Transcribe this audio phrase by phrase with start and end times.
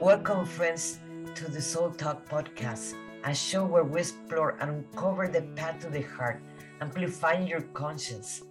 [0.00, 1.00] Welcome, friends,
[1.36, 2.92] to the Soul Talk podcast,
[3.24, 6.42] a show where we explore and uncover the path to the heart,
[6.82, 8.42] amplifying your conscience.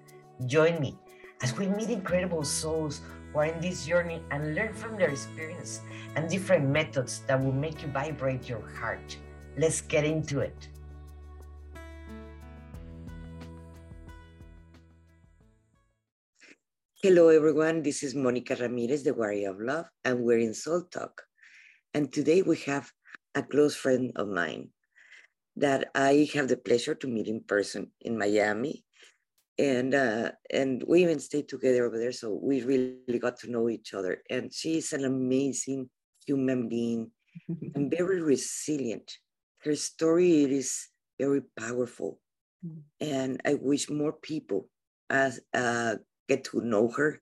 [0.48, 0.98] Join me
[1.44, 5.82] as we meet incredible souls who are in this journey and learn from their experience
[6.16, 9.16] and different methods that will make you vibrate your heart.
[9.56, 10.68] Let's get into it.
[17.04, 17.84] Hello, everyone.
[17.84, 21.22] This is Monica Ramirez, the Warrior of Love, and we're in Soul Talk.
[21.96, 22.92] And today we have
[23.36, 24.68] a close friend of mine
[25.56, 28.84] that I have the pleasure to meet in person in Miami.
[29.58, 33.70] And uh, and we even stayed together over there, so we really got to know
[33.70, 34.22] each other.
[34.30, 35.90] And she's an amazing
[36.28, 37.12] human being
[37.76, 39.10] and very resilient.
[39.64, 42.20] Her story is very powerful,
[43.00, 44.68] and I wish more people
[45.10, 45.96] as uh,
[46.28, 47.22] get to know her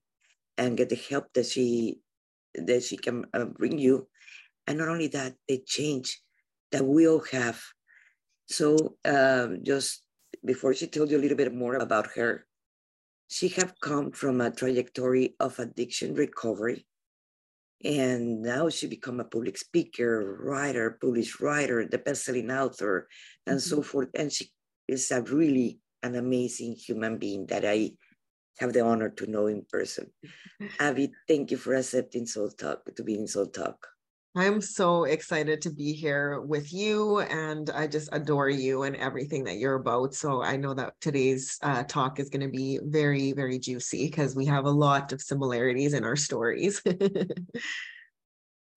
[0.58, 2.02] and get the help that she
[2.56, 4.08] that she can uh, bring you
[4.68, 6.22] and not only that, the change
[6.72, 7.62] that we all have.
[8.48, 10.04] So um, just
[10.44, 12.46] before she told you a little bit more about her,
[13.28, 16.86] she have come from a trajectory of addiction recovery.
[17.84, 23.08] And now she become a public speaker, writer, published writer, the best-selling author,
[23.46, 23.76] and mm-hmm.
[23.76, 24.10] so forth.
[24.16, 24.52] And she
[24.88, 27.92] is a really an amazing human being that I
[28.60, 30.12] have the honor to know in person.
[30.80, 33.93] Abby, thank you for accepting Soul Talk, to be in Soul Talk.
[34.36, 39.44] I'm so excited to be here with you, and I just adore you and everything
[39.44, 40.16] that you're about.
[40.16, 44.36] So I know that today's uh, talk is going to be very, very juicy because
[44.36, 46.82] we have a lot of similarities in our stories.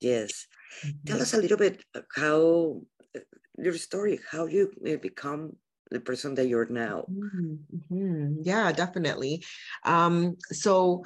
[0.01, 0.47] yes.
[1.07, 2.83] Tell us a little bit uh, how
[3.17, 3.21] uh,
[3.57, 5.57] your story, how you uh, become
[5.91, 7.05] the person that you're now.
[7.11, 8.43] Mm-hmm.
[8.43, 9.45] Yeah, definitely.
[9.85, 11.05] Um, so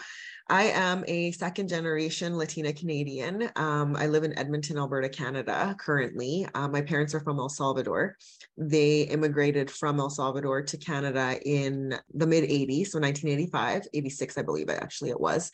[0.48, 3.50] I am a second generation Latina Canadian.
[3.56, 6.46] Um, I live in Edmonton, Alberta, Canada currently.
[6.54, 8.16] Uh, my parents are from El Salvador.
[8.56, 14.42] They immigrated from El Salvador to Canada in the mid 80s, so 1985, 86, I
[14.42, 15.50] believe it actually it was.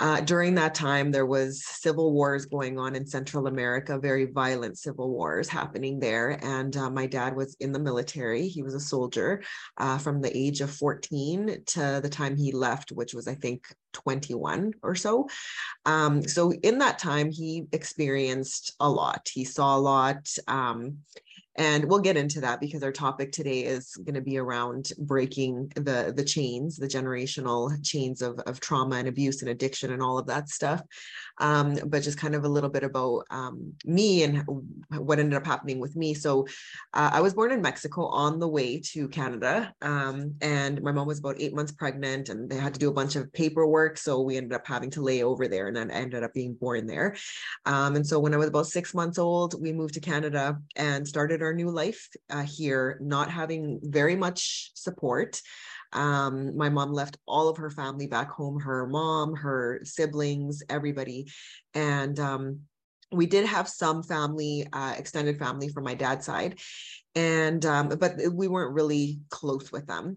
[0.00, 4.78] Uh, during that time, there was civil wars going on in Central America, very violent
[4.78, 6.38] civil wars happening there.
[6.44, 8.48] And uh, my dad was in the military.
[8.48, 9.42] He was a soldier
[9.78, 13.66] uh, from the age of 14 to the time he left, which was, I think,
[13.92, 15.28] 21 or so.
[15.84, 19.30] Um, so in that time, he experienced a lot.
[19.32, 20.28] He saw a lot.
[20.48, 20.98] Um,
[21.56, 25.70] and we'll get into that because our topic today is going to be around breaking
[25.76, 30.18] the the chains the generational chains of, of trauma and abuse and addiction and all
[30.18, 30.82] of that stuff.
[31.38, 34.44] Um, but just kind of a little bit about um, me and
[34.90, 36.14] what ended up happening with me.
[36.14, 36.46] So
[36.94, 41.06] uh, i was born in mexico on the way to canada um, and my mom
[41.06, 43.98] was about eight months pregnant and they had to do a bunch of paperwork.
[43.98, 46.86] So we ended up having to lay over there and then ended up being born
[46.86, 47.16] there.
[47.66, 51.06] Um, and so when i was about six months old we moved to canada and
[51.06, 55.40] started our new life uh, here, not having very much support.
[55.92, 61.30] Um, my mom left all of her family back home, her mom, her siblings, everybody.
[61.74, 62.60] And um,
[63.10, 66.58] we did have some family, uh, extended family from my dad's side.
[67.14, 70.16] And, um, but we weren't really close with them.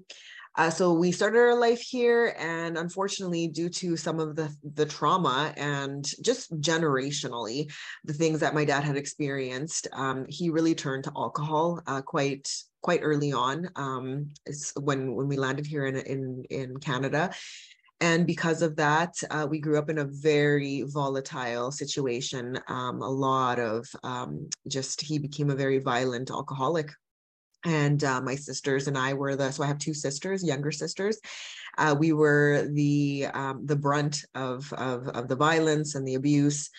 [0.58, 4.86] Uh, so we started our life here, and unfortunately, due to some of the the
[4.86, 7.70] trauma and just generationally,
[8.06, 12.50] the things that my dad had experienced, um, he really turned to alcohol uh, quite
[12.82, 13.70] quite early on.
[13.76, 14.32] Um,
[14.80, 17.34] when when we landed here in in in Canada,
[18.02, 22.60] and because of that, uh, we grew up in a very volatile situation.
[22.68, 26.92] Um, a lot of um, just, he became a very violent alcoholic
[27.66, 31.20] and uh, my sisters and I were the so I have two sisters, younger sisters.
[31.78, 36.70] Uh, we were the um, the brunt of, of of the violence and the abuse,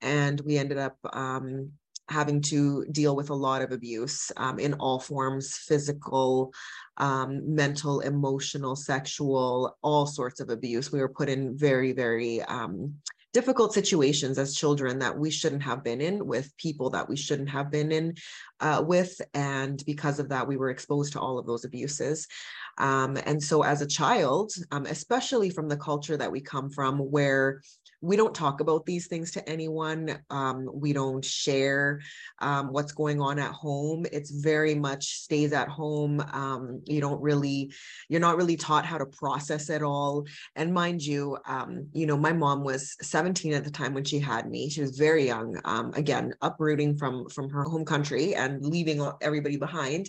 [0.00, 1.72] and we ended up um,
[2.08, 6.52] having to deal with a lot of abuse um, in all forms physical
[6.98, 12.94] um, mental emotional sexual all sorts of abuse we were put in very very um,
[13.36, 17.50] difficult situations as children that we shouldn't have been in with people that we shouldn't
[17.50, 18.14] have been in
[18.60, 19.20] uh, with.
[19.34, 22.28] And because of that, we were exposed to all of those abuses.
[22.78, 26.98] Um, and so as a child, um, especially from the culture that we come from,
[26.98, 27.60] where
[28.02, 30.18] we don't talk about these things to anyone.
[30.30, 32.00] Um, we don't share
[32.40, 34.06] um, what's going on at home.
[34.12, 36.20] It's very much stays at home.
[36.32, 37.72] Um, you don't really,
[38.08, 40.26] you're not really taught how to process it all.
[40.54, 44.18] And mind you, um, you know, my mom was 17 at the time when she
[44.18, 44.68] had me.
[44.68, 45.60] She was very young.
[45.94, 50.08] Again, uprooting from from her home country and leaving everybody behind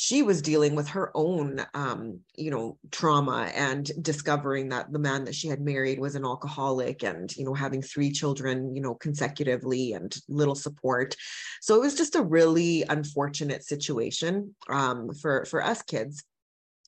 [0.00, 5.24] she was dealing with her own um, you know trauma and discovering that the man
[5.24, 8.94] that she had married was an alcoholic and you know having three children you know
[8.94, 11.16] consecutively and little support.
[11.60, 16.22] So it was just a really unfortunate situation um, for for us kids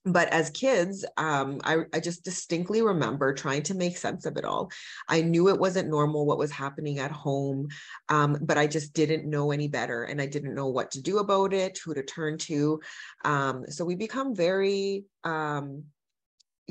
[0.04, 4.44] but as kids um, I, I just distinctly remember trying to make sense of it
[4.44, 4.70] all.
[5.08, 7.68] I knew it wasn't normal what was happening at home
[8.08, 11.18] um, but i just didn't know any better and i didn't know what to do
[11.18, 12.80] about it who to turn to.
[13.24, 15.84] Um, so we become very um,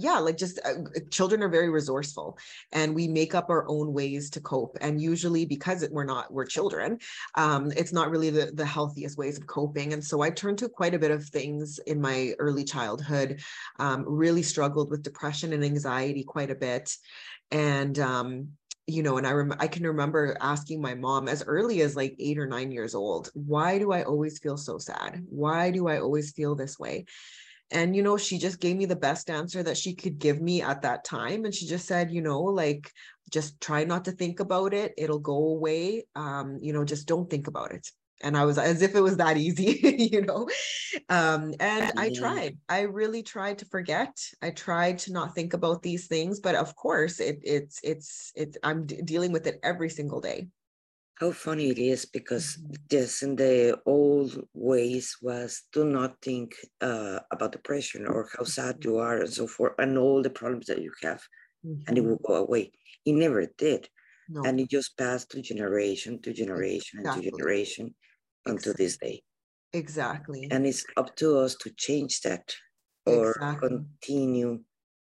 [0.02, 0.74] yeah like just uh,
[1.12, 2.38] children are very resourceful
[2.72, 6.46] and we make up our own ways to cope and usually because we're not we're
[6.46, 6.98] children
[7.36, 10.70] um, it's not really the, the healthiest ways of coping and so i turned to
[10.70, 13.42] quite a bit of things in my early childhood
[13.80, 16.96] um, really struggled with depression and anxiety quite a bit
[17.52, 18.50] and um,
[18.90, 22.16] you know, and I rem- I can remember asking my mom as early as like
[22.18, 25.24] eight or nine years old, why do I always feel so sad?
[25.30, 27.06] Why do I always feel this way?
[27.72, 30.62] And you know she just gave me the best answer that she could give me
[30.62, 32.92] at that time and she just said you know like
[33.32, 34.94] just try not to think about it.
[34.98, 36.06] It'll go away.
[36.16, 37.88] Um you know just don't think about it.
[38.22, 39.80] And i was as if it was that easy
[40.12, 40.48] you know?
[41.10, 42.58] Um and i tried.
[42.68, 44.18] I really tried to forget.
[44.42, 48.58] I tried to not think about these things but of course it it's it's it's
[48.64, 50.48] i'm d- dealing with it every single day
[51.20, 52.58] how funny it is because
[52.90, 58.78] just in the old ways was do not think uh, about depression or how sad
[58.84, 61.22] you are and so forth and all the problems that you have
[61.66, 61.82] mm-hmm.
[61.88, 62.72] and it will go away
[63.06, 63.88] it never did
[64.30, 64.44] no.
[64.44, 67.26] and it just passed to generation to generation exactly.
[67.28, 67.96] and to generation
[68.46, 68.86] until exactly.
[68.86, 69.22] this day
[69.74, 72.54] exactly and it's up to us to change that
[73.06, 73.70] or exactly.
[73.70, 74.60] continue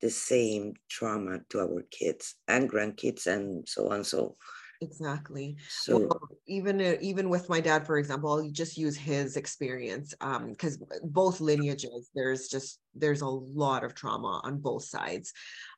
[0.01, 4.36] the same trauma to our kids and grandkids and so on so
[4.81, 5.57] exactly.
[5.69, 10.13] So well, even uh, even with my dad for example i'll just use his experience
[10.21, 15.33] um because both lineages there's just there's a lot of trauma on both sides.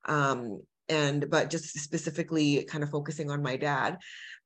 [0.05, 3.97] Um and but just specifically kind of focusing on my dad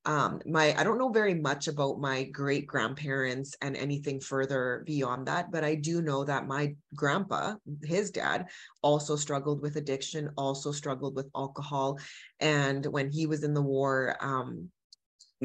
[0.06, 5.28] um my i don't know very much about my great grandparents and anything further beyond
[5.28, 7.54] that but i do know that my grandpa
[7.84, 8.48] his dad
[8.82, 11.98] also struggled with addiction also struggled with alcohol
[12.40, 14.70] and when he was in the war um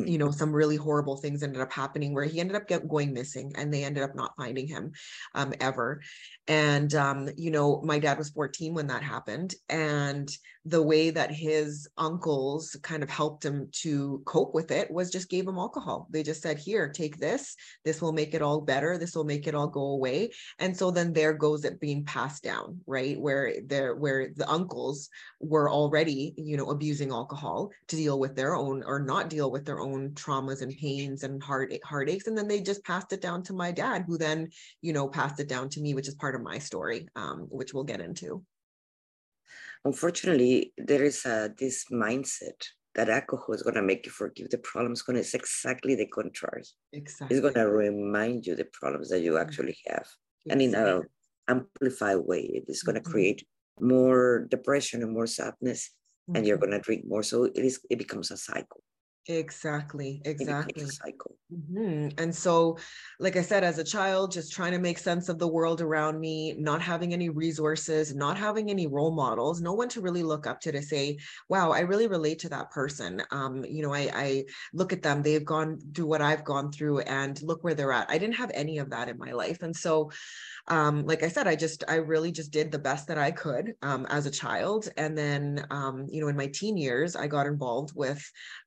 [0.07, 3.13] you know some really horrible things ended up happening where he ended up get, going
[3.13, 4.93] missing and they ended up not finding him
[5.35, 6.01] um, ever.
[6.47, 10.31] And um, you know my dad was 14 when that happened and
[10.69, 15.31] the way that his uncles kind of helped him to cope with it was just
[15.31, 16.07] gave him alcohol.
[16.11, 17.57] They just said here take this.
[17.85, 18.99] This will make it all better.
[18.99, 20.31] This will make it all go away.
[20.59, 23.19] And so then there goes it being passed down right?
[23.19, 25.09] Where there where the uncles
[25.41, 29.65] were already you know abusing alcohol to deal with their own or not deal with
[29.65, 32.27] their own traumas and pains and heart heartaches.
[32.27, 34.51] And then they just passed it down to my dad who then
[34.83, 37.73] you know passed it down to me which is part of my story um, which
[37.73, 38.45] we'll get into
[39.85, 42.61] unfortunately there is a, this mindset
[42.95, 46.65] that alcohol is going to make you forgive the problems when it's exactly the contrary
[46.93, 49.49] exactly it's going to remind you the problems that you mm-hmm.
[49.49, 50.07] actually have
[50.45, 50.51] exactly.
[50.51, 51.03] and in an
[51.49, 53.11] amplified way it is going to mm-hmm.
[53.11, 53.47] create
[53.81, 55.91] more depression and more sadness
[56.29, 56.37] mm-hmm.
[56.37, 56.71] and you're mm-hmm.
[56.71, 58.83] going to drink more so it is it becomes a cycle
[59.29, 60.85] Exactly, exactly.
[61.53, 62.09] Mm-hmm.
[62.17, 62.79] And so,
[63.21, 66.19] like I said, as a child, just trying to make sense of the world around
[66.19, 70.47] me, not having any resources, not having any role models, no one to really look
[70.47, 71.19] up to to say,
[71.51, 73.23] wow, I really relate to that person.
[73.31, 77.01] Um, you know, I, I look at them, they've gone through what I've gone through
[77.01, 78.11] and look where they're at.
[78.11, 79.63] I didn't have any of that in my life.
[79.63, 80.11] And so,
[80.69, 83.75] um, like I said, I just, I really just did the best that I could
[83.83, 84.89] um, as a child.
[84.97, 88.23] And then, um, you know, in my teen years, I got involved with,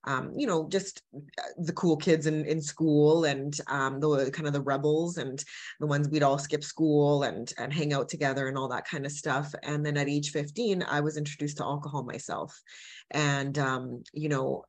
[0.05, 4.47] um, you know, just uh, the cool kids in, in school and um, the kind
[4.47, 5.43] of the rebels and
[5.79, 9.05] the ones we'd all skip school and, and hang out together and all that kind
[9.05, 9.53] of stuff.
[9.61, 12.59] And then at age 15, I was introduced to alcohol myself.
[13.11, 14.65] And, um, you know,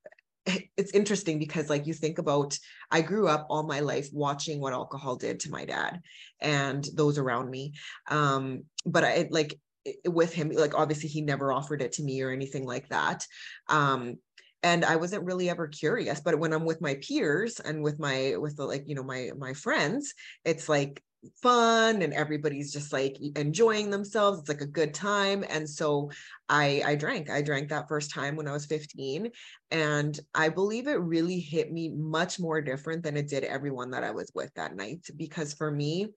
[0.76, 2.58] it's interesting because like you think about
[2.90, 6.00] i grew up all my life watching what alcohol did to my dad
[6.40, 7.72] and those around me
[8.10, 9.58] um but i like
[10.06, 13.24] with him like obviously he never offered it to me or anything like that
[13.68, 14.16] um
[14.62, 18.34] and i wasn't really ever curious but when i'm with my peers and with my
[18.36, 21.02] with the like you know my my friends it's like
[21.40, 24.40] fun and everybody's just like enjoying themselves.
[24.40, 25.44] It's like a good time.
[25.48, 26.10] And so
[26.48, 27.30] i i drank.
[27.30, 29.30] I drank that first time when i was 15
[29.70, 34.04] and i believe it really hit me much more different than it did everyone that
[34.04, 35.06] i was with that night.
[35.16, 36.08] Because for me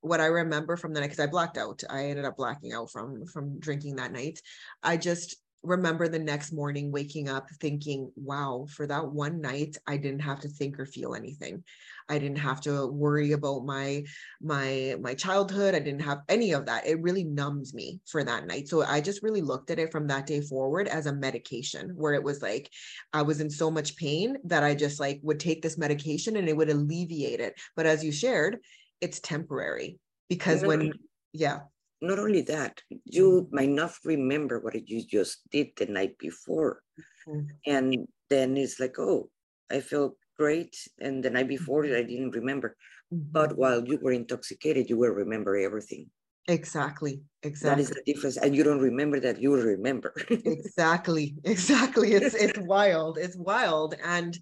[0.00, 1.82] what i remember from the night because i blacked out.
[1.88, 4.40] I ended up blacking out from from drinking that night.
[4.82, 9.96] I just remember the next morning waking up thinking, wow, for that one night, I
[9.96, 11.64] didn't have to think or feel anything.
[12.08, 14.04] I didn't have to worry about my
[14.40, 15.74] my my childhood.
[15.74, 16.86] I didn't have any of that.
[16.86, 18.68] It really numbs me for that night.
[18.68, 22.14] So I just really looked at it from that day forward as a medication where
[22.14, 22.70] it was like
[23.12, 26.48] I was in so much pain that I just like would take this medication and
[26.48, 27.54] it would alleviate it.
[27.76, 28.58] But as you shared,
[29.00, 29.98] it's temporary
[30.28, 30.92] because when
[31.32, 31.60] yeah
[32.00, 33.56] not only that, you mm-hmm.
[33.56, 36.82] might not remember what you just did the night before.
[37.26, 37.46] Mm-hmm.
[37.66, 39.30] And then it's like, oh,
[39.70, 40.76] I felt great.
[41.00, 41.96] And the night before mm-hmm.
[41.96, 42.76] I didn't remember.
[43.10, 43.60] But mm-hmm.
[43.60, 46.10] while you were intoxicated, you will remember everything.
[46.48, 47.20] Exactly.
[47.42, 47.84] Exactly.
[47.84, 48.38] That is the difference.
[48.38, 50.14] And you don't remember that you remember.
[50.30, 51.36] exactly.
[51.44, 52.14] Exactly.
[52.14, 53.18] It's it's wild.
[53.18, 53.94] It's wild.
[54.02, 54.38] And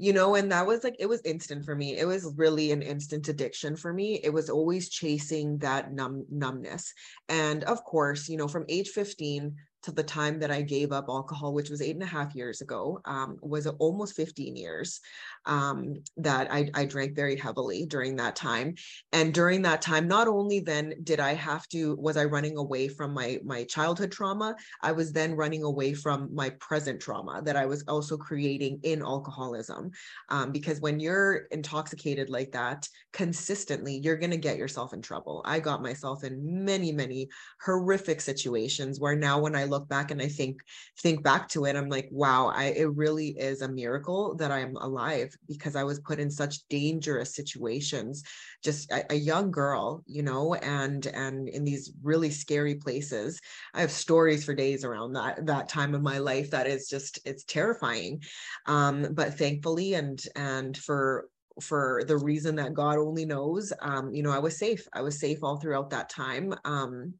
[0.00, 1.98] you know, and that was like it was instant for me.
[1.98, 4.18] It was really an instant addiction for me.
[4.24, 6.94] It was always chasing that numb numbness.
[7.28, 11.06] And of course, you know, from age 15 to the time that I gave up
[11.08, 15.00] alcohol, which was eight and a half years ago, um, was almost 15 years
[15.46, 18.74] um, that I, I, drank very heavily during that time.
[19.12, 22.88] And during that time, not only then did I have to, was I running away
[22.88, 27.56] from my, my childhood trauma, I was then running away from my present trauma that
[27.56, 29.90] I was also creating in alcoholism.
[30.28, 35.42] Um, because when you're intoxicated like that consistently, you're going to get yourself in trouble.
[35.46, 37.28] I got myself in many, many
[37.64, 40.60] horrific situations where now when I look back and I think
[40.98, 44.76] think back to it, I'm like, wow, I it really is a miracle that I'm
[44.76, 48.22] alive because I was put in such dangerous situations,
[48.62, 53.40] just a, a young girl, you know, and and in these really scary places.
[53.74, 57.20] I have stories for days around that that time of my life that is just
[57.24, 58.22] it's terrifying.
[58.66, 61.28] Um, but thankfully and and for
[61.60, 63.72] for the reason that God only knows.
[63.80, 64.86] Um, you know, I was safe.
[64.92, 66.54] I was safe all throughout that time.
[66.64, 67.14] Um,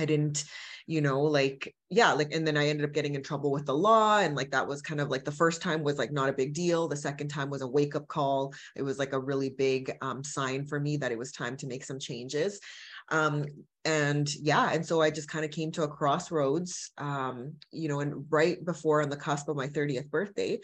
[0.00, 0.44] I didn't,
[0.86, 3.74] you know, like, yeah, like, and then I ended up getting in trouble with the
[3.74, 4.18] law.
[4.18, 6.54] And like, that was kind of like the first time was like not a big
[6.54, 6.88] deal.
[6.88, 8.54] The second time was a wake up call.
[8.74, 11.66] It was like a really big um, sign for me that it was time to
[11.66, 12.60] make some changes.
[13.10, 13.46] Um,
[13.84, 18.00] and yeah, and so I just kind of came to a crossroads, um, you know,
[18.00, 20.58] and right before on the cusp of my 30th birthday,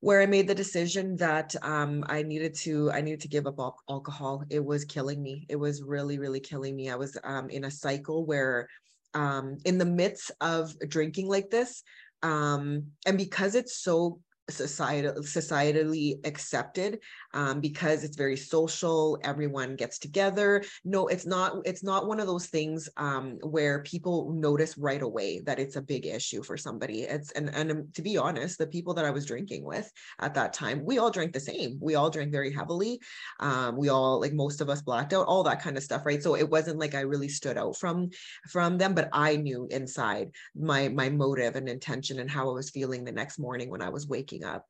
[0.00, 3.58] where I made the decision that um, I needed to I needed to give up
[3.58, 4.44] al- alcohol.
[4.50, 5.46] It was killing me.
[5.48, 6.90] It was really really killing me.
[6.90, 8.68] I was um, in a cycle where
[9.14, 11.82] um, in the midst of drinking like this,
[12.22, 17.00] um, and because it's so societal societally accepted
[17.34, 20.64] um, because it's very social everyone gets together.
[20.84, 25.40] No it's not it's not one of those things um, where people notice right away
[25.40, 27.02] that it's a big issue for somebody.
[27.02, 30.34] It's and and um, to be honest the people that i was drinking with at
[30.34, 31.78] that time we all drank the same.
[31.80, 33.00] We all drank very heavily.
[33.38, 36.22] Um, we all like most of us blacked out all that kind of stuff right?
[36.22, 38.10] So it wasn't like i really stood out from
[38.48, 42.70] from them but i knew inside my my motive and intention and how i was
[42.70, 44.66] feeling the next morning when i was waking up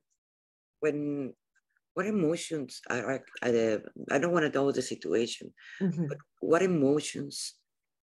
[0.81, 1.33] when
[1.95, 3.79] what emotions are I,
[4.11, 6.07] I don't want to know the situation mm-hmm.
[6.07, 7.55] but what emotions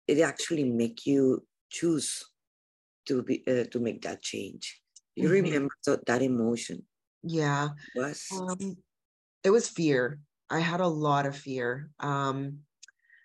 [0.08, 2.24] it actually make you choose
[3.08, 4.82] to be uh, to make that change.
[5.16, 5.32] You mm-hmm.
[5.32, 6.84] remember that, that emotion?
[7.24, 7.70] Yeah.
[7.96, 8.26] Was?
[8.32, 8.78] Um,
[9.44, 10.20] it was fear.
[10.50, 11.90] I had a lot of fear.
[12.00, 12.60] Um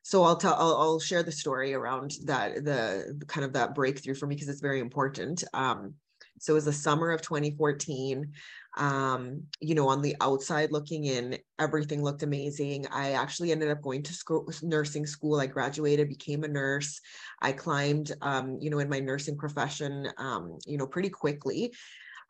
[0.05, 4.15] so I'll tell I'll, I'll share the story around that the kind of that breakthrough
[4.15, 5.45] for me because it's very important.
[5.55, 5.95] Um
[6.43, 8.33] so it was the summer of 2014
[8.77, 12.87] um, you know, on the outside looking in, everything looked amazing.
[12.91, 15.41] I actually ended up going to school, nursing school.
[15.41, 17.01] I graduated, became a nurse.
[17.43, 21.75] I climbed, um, you know, in my nursing profession, um, you know, pretty quickly.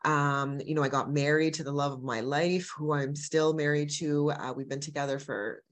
[0.03, 3.53] Um, you know, I got married to the love of my life, who I'm still
[3.53, 4.31] married to.
[4.31, 5.63] Uh, we've been together for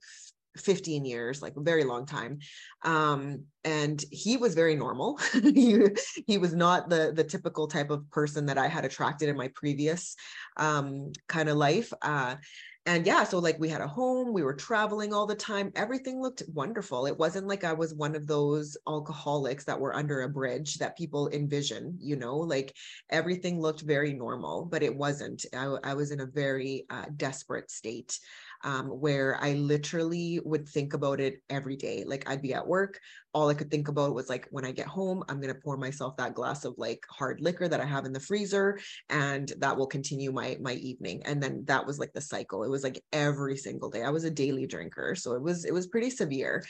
[0.56, 2.38] 15 years like a very long time.
[2.84, 5.18] Um and he was very normal.
[5.42, 5.86] He,
[6.26, 9.48] he was not the the typical type of person that i had attracted in my
[9.54, 10.16] previous
[10.56, 11.92] um kind of life.
[12.02, 12.36] Uh
[12.84, 15.70] and yeah so like we had a home we were traveling all the time.
[15.76, 17.06] Everything looked wonderful.
[17.06, 20.98] It wasn't like i was one of those alcoholics that were under a bridge that
[20.98, 22.36] people envision you know?
[22.38, 22.74] Like
[23.10, 25.44] everything looked very normal but it wasn't.
[25.54, 28.18] I, I was in a very uh, desperate state
[28.64, 32.04] um, where I literally would think about it every day.
[32.06, 33.00] Like I'd be at work,
[33.34, 36.16] all I could think about was like when I get home, I'm gonna pour myself
[36.16, 38.78] that glass of like hard liquor that I have in the freezer,
[39.08, 41.22] and that will continue my my evening.
[41.24, 42.64] And then that was like the cycle.
[42.64, 44.02] It was like every single day.
[44.02, 46.64] I was a daily drinker, so it was it was pretty severe.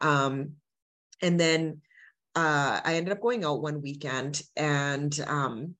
[0.00, 0.52] Um,
[1.22, 1.80] and then
[2.34, 5.74] uh, I ended up going out one weekend and um,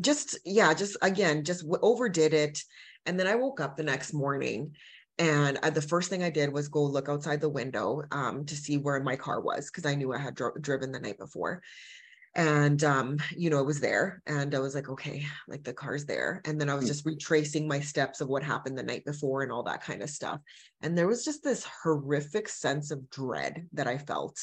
[0.00, 2.60] just yeah, just again, just overdid it.
[3.06, 4.74] And then I woke up the next morning
[5.18, 8.56] and I, the first thing I did was go look outside the window um, to
[8.56, 11.62] see where my car was because I knew I had dro- driven the night before.
[12.36, 16.04] and um you know it was there and i was like okay like the car's
[16.04, 16.88] there and then i was Mm.
[16.88, 20.10] just retracing my steps of what happened the night before and all that kind of
[20.10, 20.40] stuff
[20.82, 24.36] and there was just this horrific sense of dread that i felt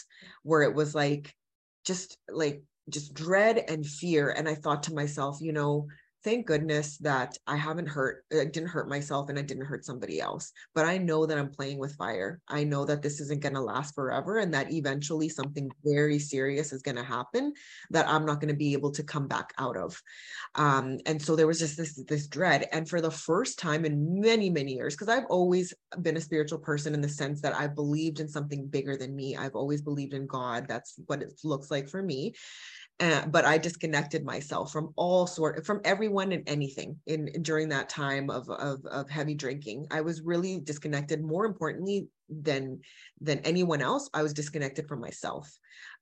[0.43, 1.35] where it was like
[1.83, 5.87] just like just dread and fear and i thought to myself you know
[6.23, 10.21] thank goodness that I haven't hurt, I didn't hurt myself and I didn't hurt somebody
[10.21, 10.51] else.
[10.75, 12.39] But I know that I'm playing with fire.
[12.47, 16.73] I know that this isn't going to last forever and that eventually something very serious
[16.73, 17.53] is going to happen
[17.89, 20.01] that I'm not going to be able to come back out of.
[20.55, 22.67] Um, and so there was just this, this dread.
[22.71, 26.59] And for the first time in many, many years, because I've always been a spiritual
[26.59, 29.35] person in the sense that I believed in something bigger than me.
[29.35, 30.67] I've always believed in God.
[30.67, 32.33] That's what it looks like for me.
[33.01, 37.89] Uh, but I disconnected myself from all sort from everyone and anything in during that
[37.89, 39.87] time of, of of heavy drinking.
[39.89, 41.23] I was really disconnected.
[41.23, 42.79] More importantly than
[43.19, 45.51] than anyone else, I was disconnected from myself.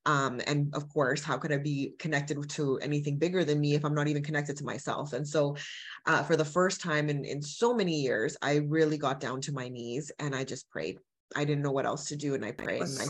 [0.04, 3.84] Um, and of course, how could I be connected to anything bigger than me if
[3.84, 5.14] I'm not even connected to myself?
[5.14, 5.56] And so,
[6.04, 9.52] uh, for the first time in in so many years, I really got down to
[9.52, 10.98] my knees and I just prayed.
[11.34, 12.82] I didn't know what else to do, and I prayed.
[12.82, 13.06] and I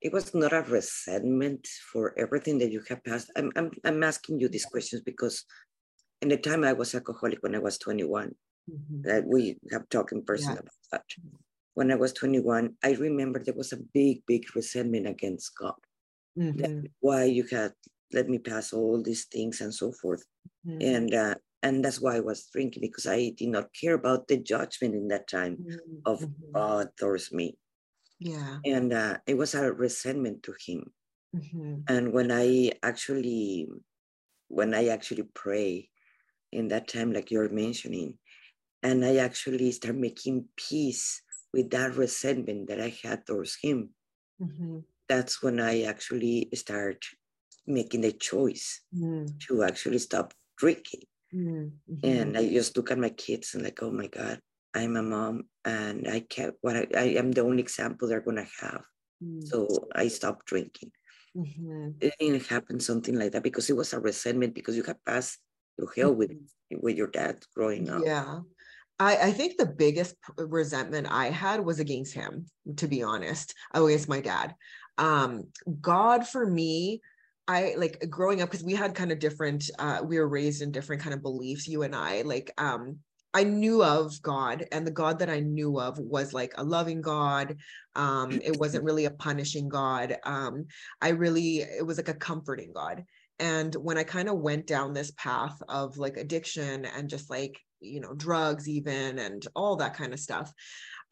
[0.00, 3.30] it was not a resentment for everything that you have passed.
[3.36, 5.44] I'm, I'm, I'm asking you these questions because
[6.22, 8.34] in the time I was alcoholic when I was 21,
[8.66, 9.04] Mhm.
[9.04, 10.58] that we have talked in person Yeah.
[10.58, 11.04] about that.
[11.74, 15.74] When I was 21, I remember there was a big, big resentment against God.
[16.36, 16.92] Mhm.
[17.00, 17.72] why you had
[18.12, 20.24] let me pass all these things and so forth.
[20.64, 20.80] Mhm.
[20.80, 24.38] And uh, and that's why I was drinking because I did not care about the
[24.38, 26.02] judgment in that time Mhm.
[26.06, 26.46] of Mhm.
[26.54, 27.58] God towards me.
[28.20, 28.60] Yeah.
[28.64, 30.92] And uh, it was a resentment to him.
[31.32, 31.90] Mhm.
[31.94, 33.68] and when i actually
[34.48, 35.90] when i actually pray
[36.52, 38.18] in that time like you're mentioning
[38.82, 41.22] and i actually start making peace
[41.54, 43.94] with that resentment that i had towards him
[44.38, 44.84] Mhm.
[45.08, 47.04] that's when i actually start
[47.66, 49.40] making the choice Mhm.
[49.40, 51.80] to actually stop drinking Mhm.
[52.02, 54.40] and i just look at my kids and like oh my god
[54.74, 58.46] i'm a mom and i can't what i, I am the only example they're gonna
[58.60, 58.84] have
[59.20, 59.48] Mhm.
[59.48, 60.92] so i stopped drinking
[61.34, 62.00] Mhm.
[62.00, 65.38] it didn't happen something like that because it was a resentment because you had passed
[65.76, 66.32] through hell with
[66.70, 68.02] with your dad growing up.
[68.04, 68.40] Yeah.
[68.98, 74.08] I, I think the biggest resentment I had was against him, to be honest, against
[74.08, 74.54] my dad.
[74.98, 77.00] Um, God for me,
[77.48, 80.70] I like growing up because we had kind of different, uh, we were raised in
[80.70, 82.22] different kind of beliefs, you and I.
[82.22, 83.00] Like, um,
[83.32, 87.00] I knew of God, and the God that I knew of was like a loving
[87.00, 87.56] God.
[87.94, 90.16] Um, it wasn't really a punishing God.
[90.24, 90.66] Um,
[91.00, 93.04] I really, it was like a comforting God.
[93.38, 97.58] And when I kind of went down this path of like addiction and just like,
[97.80, 100.52] you know, drugs even and all that kind of stuff,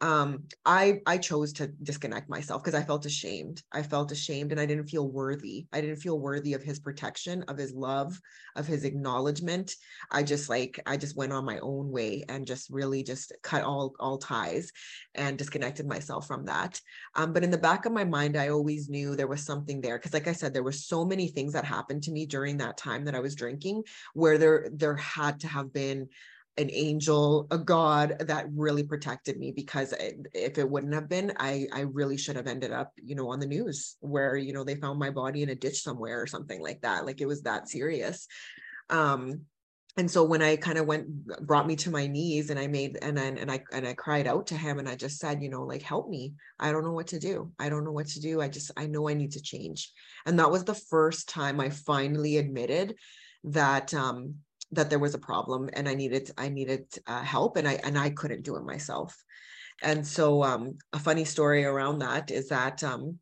[0.01, 3.61] um, I I chose to disconnect myself because I felt ashamed.
[3.71, 5.67] I felt ashamed and I didn't feel worthy.
[5.73, 8.19] I didn't feel worthy of his protection, of his love,
[8.55, 9.75] of his acknowledgement.
[10.09, 13.63] I just like I just went on my own way and just really just cut
[13.63, 14.71] all all ties
[15.15, 16.79] and disconnected myself from that.
[17.15, 19.97] Um, but in the back of my mind, I always knew there was something there
[19.97, 22.77] because, like I said, there were so many things that happened to me during that
[22.77, 23.83] time that I was drinking,
[24.13, 26.07] where there there had to have been
[26.59, 29.93] an angel, a God that really protected me because
[30.33, 33.39] if it wouldn't have been, I I really should have ended up, you know, on
[33.39, 36.61] the news where you know they found my body in a ditch somewhere or something
[36.61, 37.05] like that.
[37.05, 38.27] Like it was that serious.
[38.89, 39.45] Um,
[39.97, 41.07] and so when I kind of went
[41.45, 44.27] brought me to my knees and I made and then and I and I cried
[44.27, 46.33] out to him and I just said, you know, like help me.
[46.59, 47.51] I don't know what to do.
[47.57, 48.41] I don't know what to do.
[48.41, 49.91] I just I know I need to change.
[50.25, 52.95] And that was the first time I finally admitted
[53.45, 54.35] that um
[54.71, 57.97] that there was a problem and I needed I needed uh, help and I and
[57.97, 59.15] I couldn't do it myself.
[59.81, 63.19] And so um a funny story around that is that um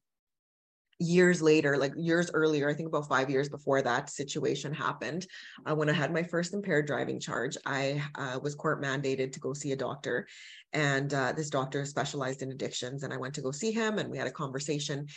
[1.00, 5.28] years later, like years earlier, I think about five years before that situation happened,
[5.66, 9.40] uh, when I had my first impaired driving charge, I uh, was court mandated to
[9.40, 10.28] go see a doctor.
[10.74, 13.04] And uh, this doctor specialized in addictions.
[13.04, 15.08] And I went to go see him and we had a conversation.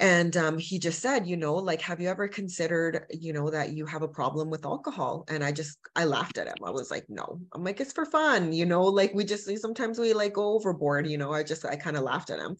[0.00, 3.72] And um, he just said, you know, like, have you ever considered, you know, that
[3.72, 5.24] you have a problem with alcohol?
[5.28, 6.54] And I just, I laughed at him.
[6.64, 9.98] I was like, no, I'm like, it's for fun, you know, like we just, sometimes
[9.98, 12.56] we like go overboard, you know, I just, I kind of laughed at him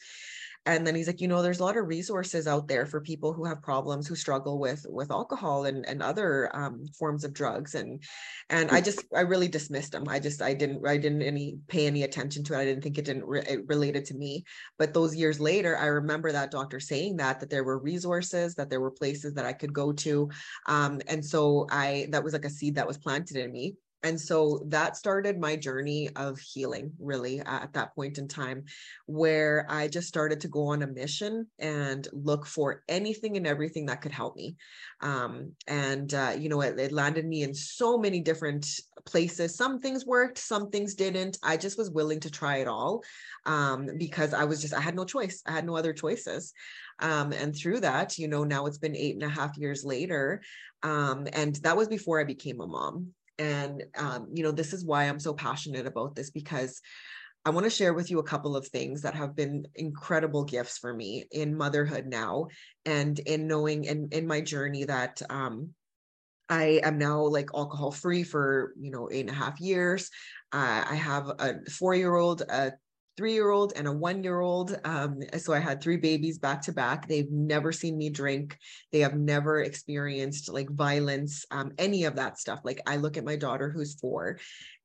[0.66, 3.33] and then he's like you know there's a lot of resources out there for people
[3.33, 7.75] who have problems who struggle with with alcohol and and other um, forms of drugs.
[7.75, 8.03] And
[8.51, 10.09] and i just i really dismissed him.
[10.09, 12.59] I just i didn't i didn't any pay any attention to it.
[12.59, 14.44] I didn't think it didn't re- it related to me.
[14.79, 18.71] But those years later i remember that doctor saying that that there were resources that
[18.71, 20.29] there were places that i could go to.
[20.66, 24.20] Um, and so i that was like a seed that was planted in me and
[24.20, 28.64] so that started my journey of healing really at that point in time
[29.06, 33.87] where i just started to go on a mission and look for anything and everything
[33.87, 34.56] that could help me.
[35.00, 38.66] Um, and uh, you know it, it landed me in so many different
[39.04, 39.56] places.
[39.56, 41.38] Some things worked some things didn't.
[41.42, 43.02] I just was willing to try it all
[43.46, 45.42] um, because i was just i had no choice.
[45.46, 46.52] I had no other choices.
[47.00, 50.42] Um, and through that you know now it's been eight and a half years later
[50.82, 54.85] um, and that was before i became a mom and, um, you know, this is
[54.85, 56.81] why I'm so passionate about this because
[57.44, 60.79] I want to share with you a couple of things that have been incredible gifts
[60.79, 62.48] for me in motherhood now
[62.85, 65.70] and in knowing in, in my journey that um,
[66.48, 70.11] I am now like alcohol free for, you know, eight and a half years.
[70.53, 72.72] Uh, I have a four year old, a
[73.18, 74.78] three year old and a one year old.
[74.85, 77.09] Um, so I had three babies back to back.
[77.09, 78.57] They've never seen me drink.
[78.92, 82.61] They have never experienced like violence, um, any of that stuff.
[82.62, 84.38] Like I look at my daughter who's four,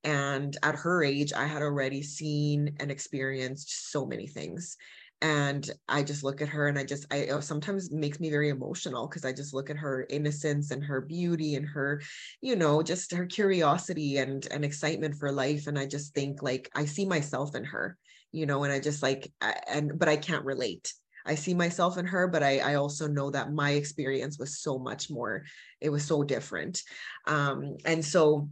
[0.03, 4.77] and at her age, I had already seen and experienced so many things.
[5.21, 9.07] And I just look at her and I just, I sometimes makes me very emotional
[9.07, 12.01] because I just look at her innocence and her beauty and her,
[12.41, 15.67] you know, just her curiosity and, and excitement for life.
[15.67, 17.97] And I just think like I see myself in her
[18.33, 20.93] you know, and I just like, and, but I can't relate.
[21.25, 24.77] I see myself in her, but I, I also know that my experience was so
[24.77, 25.45] much more,
[25.79, 26.81] it was so different.
[27.27, 28.49] Um, and so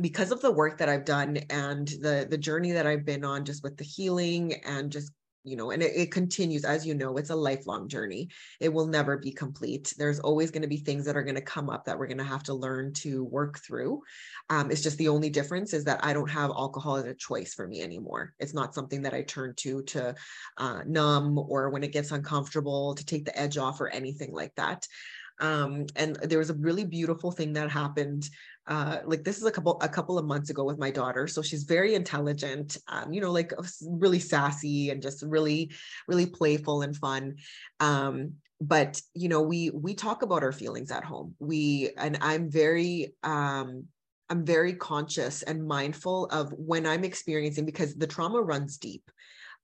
[0.00, 3.44] because of the work that I've done and the the journey that I've been on
[3.44, 5.12] just with the healing and just
[5.44, 8.28] you know and it, it, continues as you know it's a lifelong journey.
[8.60, 9.92] It will never be complete.
[9.96, 12.18] There's always going to be things that are going to come up that we're going
[12.18, 14.02] to have to learn to work through.
[14.48, 17.54] Um, it's just the only difference is that i don't have alcohol as a choice
[17.54, 18.34] for me anymore.
[18.38, 20.14] It's not something that i turn to to
[20.58, 24.54] uh, numb or when it gets uncomfortable to take the edge off or anything like
[24.56, 24.86] that
[25.40, 28.28] um, and there was a really beautiful thing that happened
[28.66, 31.42] uh, like this is a couple a couple of months ago with my daughter so
[31.42, 33.52] she's very intelligent um, you know like
[33.84, 35.70] really sassy and just really
[36.08, 37.36] really playful and fun.
[37.78, 41.34] Um, but you know we we talk about our feelings at home.
[41.38, 43.84] We and i'm very um
[44.28, 49.10] i'm very conscious and mindful of when i'm experiencing because the trauma runs deep.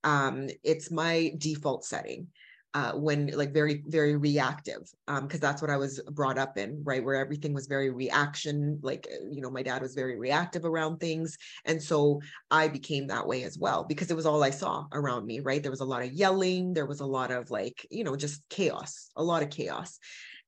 [0.03, 2.27] Um it's my default setting
[2.73, 6.81] uh, when like very very reactive because um, that's what I was brought up in
[6.83, 10.65] right where everything was very reaction like uh, you know my dad was very reactive
[10.65, 11.37] around things.
[11.65, 15.25] And so I became that way as well because it was all I saw around
[15.25, 15.61] me right?
[15.61, 18.47] There was a lot of yelling there was a lot of like you know just
[18.49, 19.99] chaos a lot of chaos.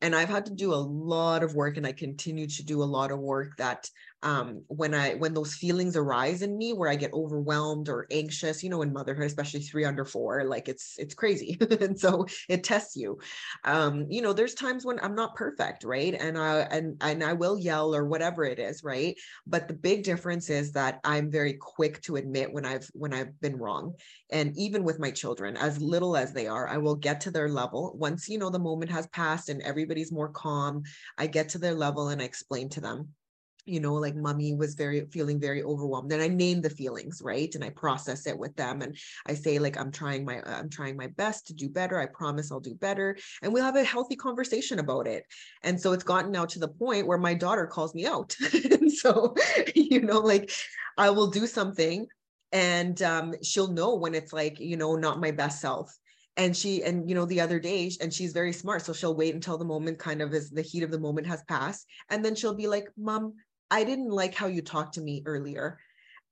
[0.02, 2.86] And I've had to do a lot of work and I continue to do a
[2.86, 3.90] lot of work that
[4.22, 8.62] um, when I when those feelings arise in me where I get overwhelmed or anxious,
[8.64, 11.58] you know, in motherhood, especially three under four, like it's it's crazy.
[11.82, 13.20] and so it tests you.
[13.64, 16.14] Um, you know, there's times when I'm not perfect, right?
[16.14, 19.16] And I and and I will yell or whatever it is, right?
[19.48, 23.40] But the big difference is that I'm very quick to admit when I've when I've
[23.40, 23.94] been wrong.
[24.32, 27.48] And even with my children, as little as they are, I will get to their
[27.48, 27.96] level.
[27.98, 30.84] Once you know the moment has passed and everybody's more calm,
[31.18, 33.10] I get to their level and I explain to them
[33.70, 37.54] you know like mummy was very feeling very overwhelmed and i name the feelings right?
[37.56, 40.98] And i process it with them and i say like i'm trying my i'm trying
[40.98, 42.00] my best to do better.
[42.00, 43.18] I promise i'll do better.
[43.42, 45.26] And we'll have a healthy conversation about it.
[45.64, 48.36] And so it's gotten now to the point where my daughter calls me out.
[48.80, 49.36] And so
[49.76, 50.52] you know like
[50.98, 52.08] i will do something
[52.52, 55.96] and um, she'll know when it's like you know not my best self.
[56.38, 59.36] And she and you know the other day and she's very smart so she'll wait
[59.36, 62.34] until the moment kind of is the heat of the moment has passed and then
[62.34, 63.34] she'll be like mom
[63.72, 65.80] I didn't like how you talked to me earlier.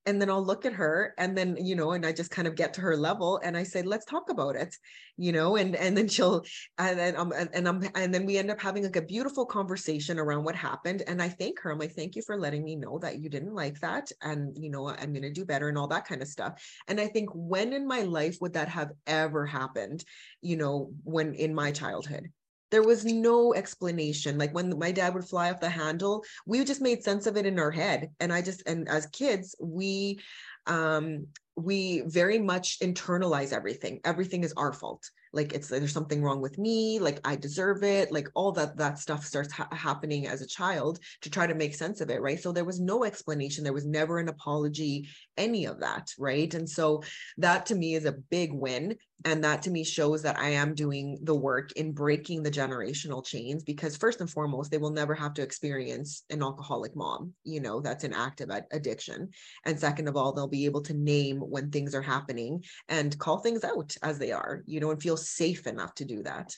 [0.06, 2.56] And then I'll look at her and then, you know, and I just kind of
[2.56, 4.74] get to her level and I say, let's talk about it,
[5.18, 6.46] you know, and, and then she'll,
[6.78, 10.18] and then, um, and I'm, and then we end up having like a beautiful conversation
[10.18, 11.04] around what happened.
[11.08, 11.72] And I thank her.
[11.72, 14.10] I'm like, thank you for letting me know that you didn't like that.
[14.22, 16.54] And, you know, I'm going to do better and all that kind of stuff.
[16.88, 20.06] And I think when in my life would that have ever happened,
[20.42, 22.32] you know, when in my childhood,
[22.72, 24.38] there was no explanation.
[24.38, 27.46] Like when my dad would fly off the handle, we just made sense of it
[27.46, 28.10] in our head.
[28.20, 30.20] And I just, and as kids, we,
[30.66, 31.28] um,
[31.58, 34.00] we very much internalize everything.
[34.06, 35.10] Everything is our fault.
[35.34, 37.00] Like it's there's something wrong with me.
[37.00, 38.12] Like i deserve it.
[38.12, 41.74] Like all that that stuff starts ha- happening as a child to try to make
[41.74, 42.40] sense of it right?
[42.40, 43.64] So there was no explanation.
[43.64, 46.54] There was never an apology any of that right?
[46.54, 47.04] And so
[47.38, 50.76] that to me is a big win and that to me shows that i am
[50.76, 55.16] doing the work in breaking the generational chains because first and foremost they will never
[55.16, 59.30] have to experience an alcoholic mom you know that's an active ad- addiction
[59.66, 63.38] and second of all they'll be able to name when things are happening and call
[63.40, 66.56] things out as they are you know and feel safe enough to do that.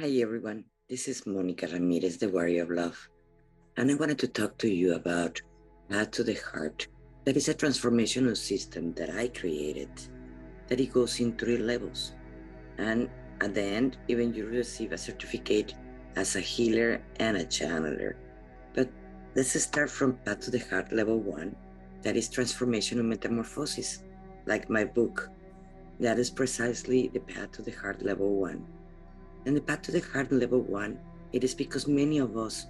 [0.00, 0.64] Hi, everyone.
[0.88, 3.08] This is Monica Ramirez, the Warrior of Love.
[3.76, 5.40] And I wanted to talk to you about
[5.88, 6.88] Path to the Heart.
[7.24, 9.90] That is a transformational system that I created
[10.68, 12.12] that it goes in three levels.
[12.78, 13.08] And
[13.40, 15.74] at the end, even you receive a certificate
[16.16, 18.14] as a healer and a channeler.
[18.74, 18.88] But
[19.34, 21.54] let's start from Path to the Heart level one,
[22.02, 24.02] that is transformation and metamorphosis,
[24.46, 25.30] like my book.
[26.00, 28.66] That is precisely the path to the heart level one.
[29.46, 30.98] And the path to the heart level one,
[31.32, 32.66] it is because many of us,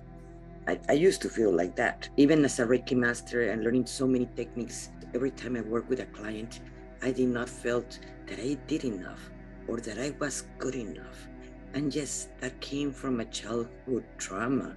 [0.68, 2.08] I, I used to feel like that.
[2.16, 6.00] Even as a Reiki master and learning so many techniques, every time I work with
[6.00, 6.60] a client,
[7.04, 9.20] I did not felt that I did enough
[9.68, 11.28] or that I was good enough.
[11.74, 14.74] And yes, that came from a childhood trauma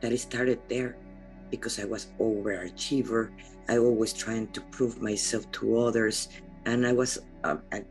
[0.00, 0.94] that started there
[1.50, 3.30] because I was overachiever.
[3.68, 6.28] I always trying to prove myself to others,
[6.64, 7.82] and I was a, a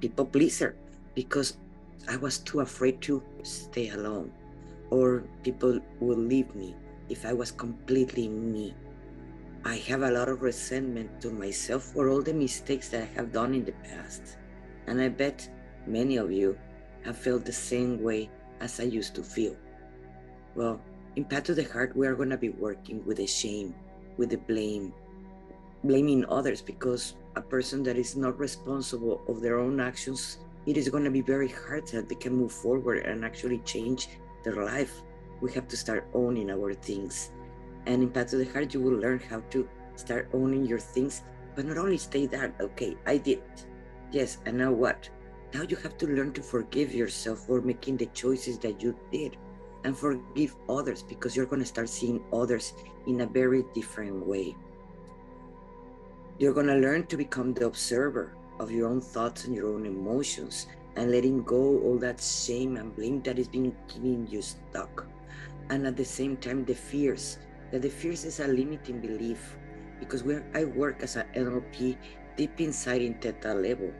[0.00, 0.74] people pleaser
[1.14, 1.58] because
[2.08, 4.32] I was too afraid to stay alone,
[4.90, 6.74] or people would leave me
[7.08, 8.74] if I was completely me.
[9.68, 13.32] I have a lot of resentment to myself for all the mistakes that I have
[13.32, 14.38] done in the past.
[14.86, 15.46] And I bet
[15.86, 16.58] many of you
[17.04, 19.54] have felt the same way as I used to feel.
[20.54, 20.80] Well,
[21.16, 23.74] in Path to the Heart, we are going to be working with the shame,
[24.16, 24.94] with the blame,
[25.84, 30.88] blaming others because a person that is not responsible of their own actions, it is
[30.88, 34.08] going to be very hard that they can move forward and actually change
[34.44, 35.02] their life.
[35.42, 37.32] We have to start owning our things.
[37.88, 41.24] And in Path to the Heart, you will learn how to start owning your things,
[41.56, 43.42] but not only stay that, okay, I did.
[44.12, 45.08] Yes, and now what?
[45.54, 49.38] Now you have to learn to forgive yourself for making the choices that you did
[49.84, 52.74] and forgive others because you're going to start seeing others
[53.06, 54.54] in a very different way.
[56.38, 59.86] You're going to learn to become the observer of your own thoughts and your own
[59.86, 65.06] emotions and letting go all that shame and blame that is being keeping you stuck.
[65.70, 67.38] And at the same time, the fears,
[67.70, 69.56] that the fears is a limiting belief
[70.00, 71.96] because we I work as an NLP
[72.36, 73.92] deep inside in theta level.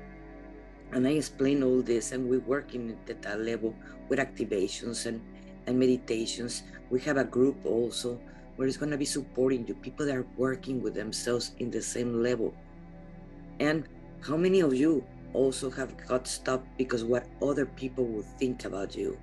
[0.92, 3.74] And I explain all this and we work in theta level
[4.08, 5.20] with activations and,
[5.66, 6.62] and meditations.
[6.88, 8.18] We have a group also
[8.56, 11.82] where it's going to be supporting you, people that are working with themselves in the
[11.82, 12.54] same level.
[13.60, 13.84] And
[14.20, 15.04] how many of you
[15.34, 19.18] also have got stopped because what other people will think about you?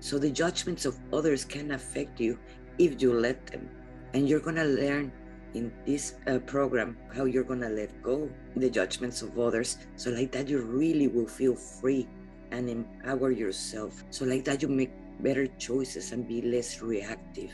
[0.00, 2.38] So the judgments of others can affect you
[2.78, 3.68] if you let them.
[4.14, 5.12] And you're going to learn
[5.54, 9.78] in this uh, program how you're going to let go the judgments of others.
[9.96, 12.08] So like that, you really will feel free
[12.50, 14.04] and empower yourself.
[14.10, 17.52] So like that, you make better choices and be less reactive.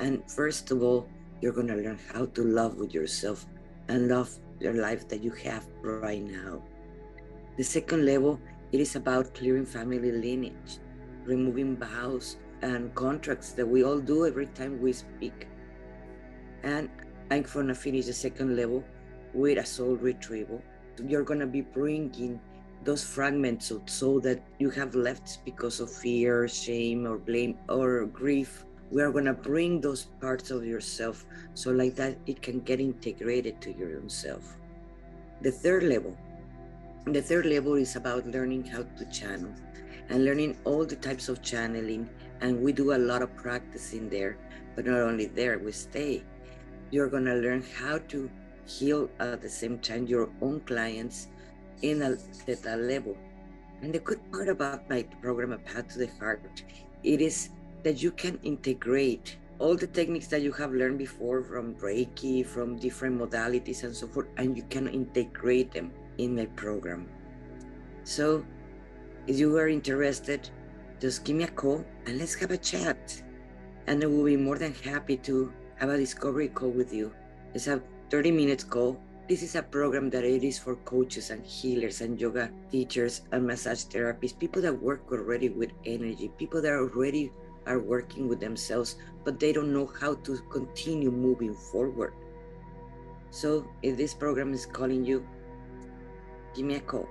[0.00, 1.08] And first of all,
[1.40, 3.46] you're going to learn how to love with yourself
[3.88, 6.62] and love your life that you have right now.
[7.56, 10.78] The second level, it is about clearing family lineage,
[11.24, 15.48] removing vows and contracts that we all do every time we speak.
[16.62, 16.88] And
[17.30, 18.84] I'm to finish the second level
[19.34, 20.62] with a soul retrieval.
[21.02, 22.40] You're to be bringing
[22.84, 28.06] those fragments of soul that you have left because of fear, shame, or blame, or
[28.06, 28.64] grief.
[28.90, 33.60] We are to bring those parts of yourself so like that it can get integrated
[33.62, 34.56] to your own self.
[35.40, 36.16] The third level.
[37.06, 39.52] The third level is about learning how to channel
[40.08, 42.08] and learning all the types of channeling.
[42.40, 44.36] And we do a lot of practice in there
[44.74, 46.22] but not only there we stay
[46.92, 48.30] you're going to learn how to
[48.64, 51.26] heal at the same time your own clients
[51.82, 53.16] in a theta level
[53.82, 56.62] and the good part about my program a path to the heart
[57.02, 57.48] it is
[57.82, 62.76] that you can integrate all the techniques that you have learned before from Reiki, from
[62.76, 67.08] different modalities and so forth, and you can integrate them in my program.
[68.02, 68.44] So,
[69.28, 70.50] if you are interested,
[71.00, 73.22] just give me a call and let's have a chat.
[73.86, 75.52] And I will be more than happy to
[75.82, 77.12] have a discovery call with you.
[77.54, 79.02] It's a 30 minutes call.
[79.28, 83.44] This is a program that it is for coaches and healers and yoga teachers and
[83.44, 87.32] massage therapists, people that work already with energy, people that already
[87.66, 92.14] are working with themselves, but they don't know how to continue moving forward.
[93.30, 95.26] So if this program is calling you,
[96.54, 97.08] give me a call.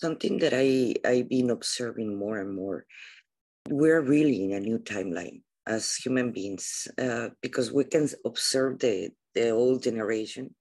[0.00, 2.84] Something that I, I've been observing more and more,
[3.68, 9.10] we're really in a new timeline as human beings uh, because we can observe the,
[9.34, 10.54] the old generation,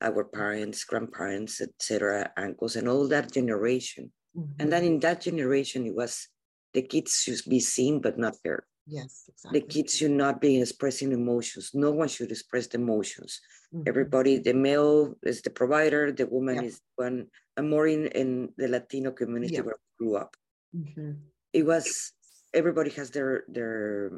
[0.00, 4.12] our parents, grandparents, etc., uncles, and all that generation.
[4.36, 4.60] Mm-hmm.
[4.60, 6.28] And then in that generation, it was
[6.74, 8.64] the kids should be seen but not heard.
[8.86, 9.60] Yes, exactly.
[9.60, 11.72] The kids should not be expressing emotions.
[11.74, 13.40] No one should express the emotions.
[13.74, 13.84] Mm-hmm.
[13.86, 16.62] Everybody, the male is the provider, the woman yeah.
[16.62, 17.26] is one.
[17.56, 19.60] And more in, in the Latino community yeah.
[19.60, 20.36] where grew up.
[20.74, 21.12] Mm-hmm.
[21.52, 22.12] It was
[22.54, 24.10] everybody has their their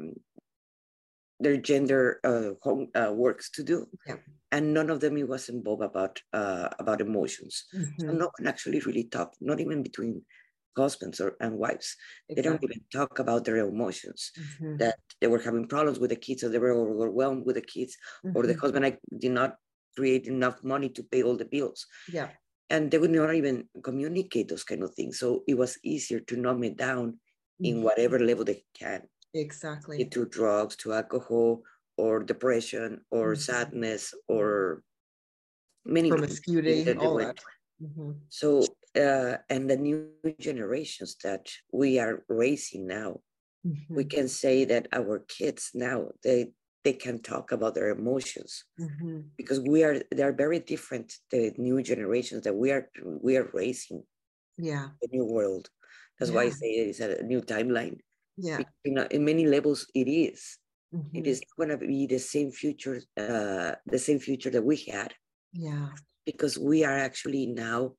[1.39, 4.17] their gender uh, home uh, works to do, Yeah.
[4.51, 7.65] and none of them it was involved about uh, about emotions.
[7.97, 8.17] So Mhm.
[8.17, 10.25] no one actually really talked, not even between
[10.77, 11.95] husbands or and wives.
[12.35, 14.31] They don't even talk about their emotions.
[14.35, 14.79] Mhm.
[14.79, 17.97] That they were having problems with the kids, or they were overwhelmed with the kids,
[18.33, 18.61] or the Mhm.
[18.61, 19.57] husband like, did not
[19.97, 22.35] create enough money to pay all the bills, Yeah.
[22.69, 25.19] and they would not even communicate those kind of things.
[25.19, 27.19] So it was easier to numb it down
[27.63, 27.83] in Mhm.
[27.83, 30.11] whatever level they can Exactly.
[30.11, 31.63] to drugs, to alcohol,
[31.97, 33.35] or depression, or Mhm.
[33.35, 34.83] sadness, or
[35.85, 37.43] many Promiscuity, that all went that.
[37.79, 38.21] Mhm.
[38.29, 43.21] So, uh, and the new generations that we are raising now,
[43.95, 44.05] we Mhm.
[44.05, 46.53] can say that our kids now they
[46.85, 49.31] they can talk about their emotions Mhm.
[49.37, 51.19] because we are they are very different.
[51.31, 52.89] The new generations that we are
[53.23, 54.03] we are raising
[54.57, 54.91] Yeah.
[55.01, 55.69] the new world.
[56.21, 57.99] That's why I say it is a new timeline.
[58.37, 58.71] Yeah.
[58.85, 60.59] Know, in many levels, it is.
[61.13, 61.27] It Mhm.
[61.27, 65.15] is going to be the same future, uh, the same future that we had
[65.53, 65.99] Yeah.
[66.25, 67.95] because we are actually now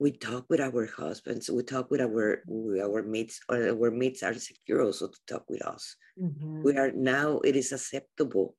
[0.00, 4.22] we talk with our husbands we talk with our with our mates or our mates
[4.22, 6.64] are secure also to talk with us Mhm.
[6.64, 8.56] we are now it is acceptable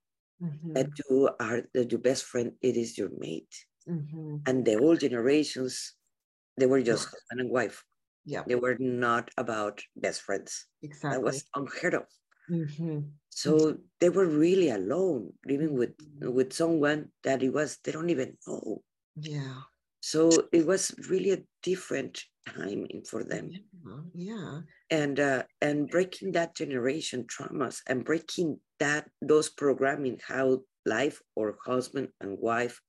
[0.74, 1.02] that Mhm.
[1.10, 3.54] you are that your best friend it is your mate
[3.86, 4.44] Mhm.
[4.46, 5.94] and the old generations
[6.58, 7.12] they were just Yeah.
[7.12, 7.84] husband and wife
[8.24, 8.46] Yeah.
[8.46, 11.10] they were not about best friends Exactly.
[11.10, 12.06] that was unheard of
[12.48, 13.18] Mhm.
[13.28, 16.34] so they were really alone living with Mhm.
[16.36, 18.82] with someone that it was they don't even know
[19.16, 19.64] Yeah.
[20.00, 24.02] so it was really a different time for them Yeah.
[24.14, 24.62] Yeah.
[24.90, 31.56] and uh, and breaking that generation traumas and breaking that those programming how life or
[31.64, 32.80] husband and wife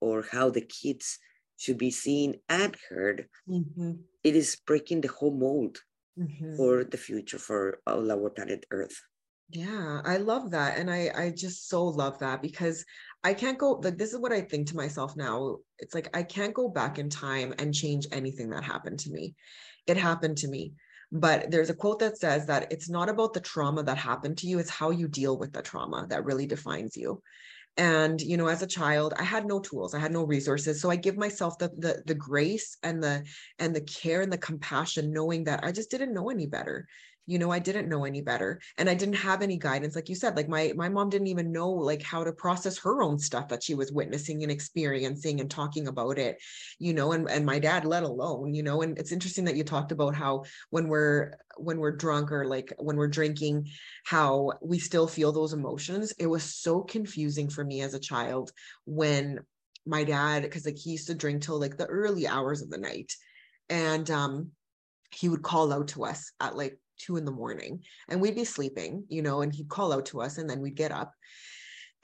[0.00, 1.18] or how the kids
[1.62, 4.04] should be seen and heard Mhm.
[4.24, 5.84] it is breaking the whole mold
[6.16, 6.56] Mhm.
[6.56, 9.02] for the future for all our planet earth
[9.48, 10.78] Yeah, I love that.
[10.78, 12.84] And I I just so love that because
[13.22, 15.58] I can't go like this is what I think to myself now.
[15.78, 19.34] It's like I can't go back in time and change anything that happened to me.
[19.86, 20.74] It happened to me.
[21.14, 24.46] But there's a quote that says that it's not about the trauma that happened to
[24.46, 27.20] you, it's how you deal with the trauma that really defines you.
[27.78, 30.80] And you know, as a child, I had no tools, I had no resources.
[30.80, 33.24] So I give myself the the the grace and the
[33.58, 36.86] and the care and the compassion, knowing that I just didn't know any better
[37.32, 40.14] you know i didn't know any better and i didn't have any guidance like you
[40.14, 43.48] said like my my mom didn't even know like how to process her own stuff
[43.48, 46.36] that she was witnessing and experiencing and talking about it
[46.78, 49.64] you know and and my dad let alone you know and it's interesting that you
[49.64, 53.68] talked about how when we're when we're drunk or like when we're drinking
[54.04, 56.12] how we still feel those emotions.
[56.18, 58.52] It was so confusing for me as a child
[58.84, 59.40] when
[59.86, 62.78] my dad because like he used to drink till like the early hours of the
[62.78, 63.12] night
[63.68, 64.52] and um
[65.10, 68.44] he would call out to us at like two in the morning and we'd be
[68.44, 71.12] sleeping, you know, and he'd call out to us and then we'd get up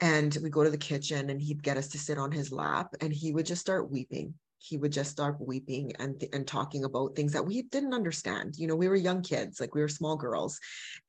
[0.01, 2.93] and we'd go to the kitchen and he'd get us to sit on his lap
[3.01, 4.33] and he would just start weeping.
[4.59, 8.55] He would just start weeping and, and talking about things that we didn't understand.
[8.57, 10.59] You know, we were young kids, like we were small girls,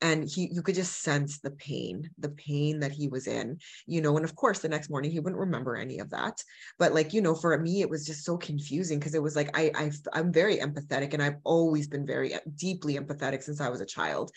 [0.01, 4.01] and he you could just sense the pain, the pain that he was in, you
[4.01, 4.15] know.
[4.15, 6.41] And of course, the next morning he wouldn't remember any of that.
[6.79, 9.55] But like, you know, for me, it was just so confusing because it was like
[9.57, 13.69] I, I I'm very empathetic and I've always been very uh, deeply empathetic since I
[13.69, 14.31] was a child.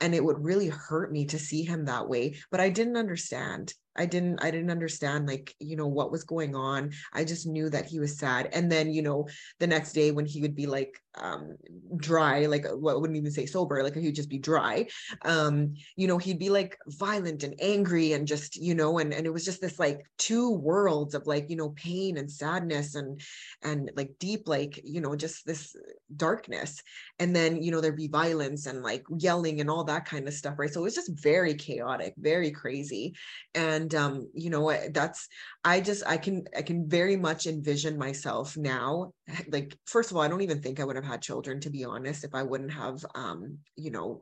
[0.00, 2.36] And it would really hurt me to see him that way.
[2.50, 3.74] But I didn't understand.
[3.98, 6.92] I didn't I didn't understand like you know what was going on.
[7.12, 8.48] I just knew that he was sad.
[8.52, 11.56] And then you know the next day when he would be like um
[11.96, 14.86] dry like what well, wouldn't even say sober like he would just be dry
[15.24, 19.26] um you know he'd be like violent and angry and just you know and and
[19.26, 23.20] it was just this like two worlds of like you know pain and sadness and
[23.62, 25.74] and like deep like you know just this
[26.16, 26.82] darkness
[27.18, 30.34] and then you know there'd be violence and like yelling and all that kind of
[30.34, 33.14] stuff right so it was just very chaotic very crazy
[33.54, 35.28] and um you know that's
[35.64, 39.10] i just i can i can very much envision myself now
[39.48, 41.84] like first of all i don't even think i would have had children to be
[41.84, 44.20] honest if i wouldn't have um you know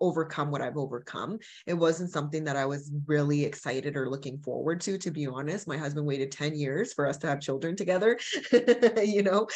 [0.00, 1.38] overcome what I've overcome.
[1.66, 5.68] It wasn't something that I was really excited or looking forward to, to be honest.
[5.68, 8.18] My husband waited 10 years for us to have children together,
[9.02, 9.48] you know.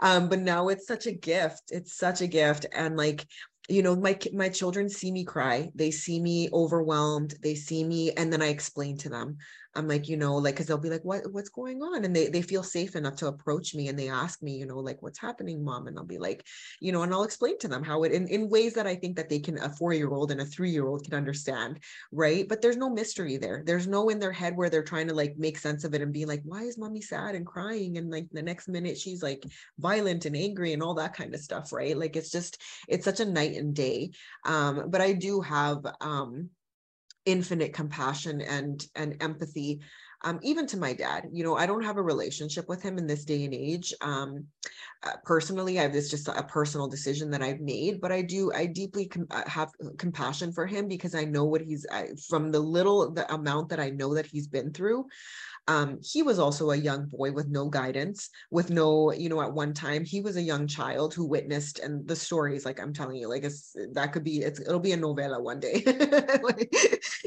[0.00, 1.64] Um, but now it's such a gift.
[1.70, 2.66] It's such a gift.
[2.72, 3.26] And like,
[3.70, 5.70] you know, my my children see me cry.
[5.74, 7.34] They see me overwhelmed.
[7.42, 9.38] They see me, and then I explain to them.
[9.76, 12.04] I'm like, you know, like, cause they'll be like, what, what's going on?
[12.04, 14.78] And they, they feel safe enough to approach me and they ask me, you know,
[14.78, 15.86] like, what's happening, mom?
[15.86, 16.44] And I'll be like,
[16.80, 19.14] you know, and I'll explain to them how it, in, in ways that I think
[19.16, 21.78] that they can, a four-year-old and a three-year-old can understand.
[22.10, 22.48] Right.
[22.48, 23.62] But there's no mystery there.
[23.64, 26.12] There's no in their head where they're trying to like make sense of it and
[26.12, 27.96] be like, why is mommy sad and crying?
[27.96, 29.44] And like the next minute she's like
[29.78, 31.72] violent and angry and all that kind of stuff.
[31.72, 31.96] Right.
[31.96, 34.10] Like, it's just, it's such a night and day.
[34.44, 36.50] Um, but I do have, um,
[37.30, 39.80] infinite compassion and and empathy
[40.22, 43.06] um, even to my dad you know i don't have a relationship with him in
[43.06, 44.44] this day and age um,
[45.02, 48.52] uh, personally i have this just a personal decision that i've made but i do
[48.54, 52.50] i deeply com- uh, have compassion for him because i know what he's I, from
[52.50, 55.06] the little the amount that i know that he's been through
[55.68, 59.52] um, he was also a young boy with no guidance, with no, you know, at
[59.52, 63.16] one time he was a young child who witnessed, and the stories, like I'm telling
[63.16, 65.82] you, like it's that could be, it's it'll be a novella one day,
[66.42, 66.74] like,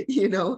[0.07, 0.57] you know.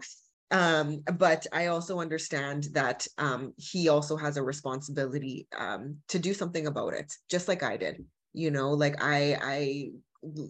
[0.52, 6.34] Um, but I also understand that um, he also has a responsibility um, to do
[6.34, 8.06] something about it, just like I did.
[8.34, 9.90] You know, like I, I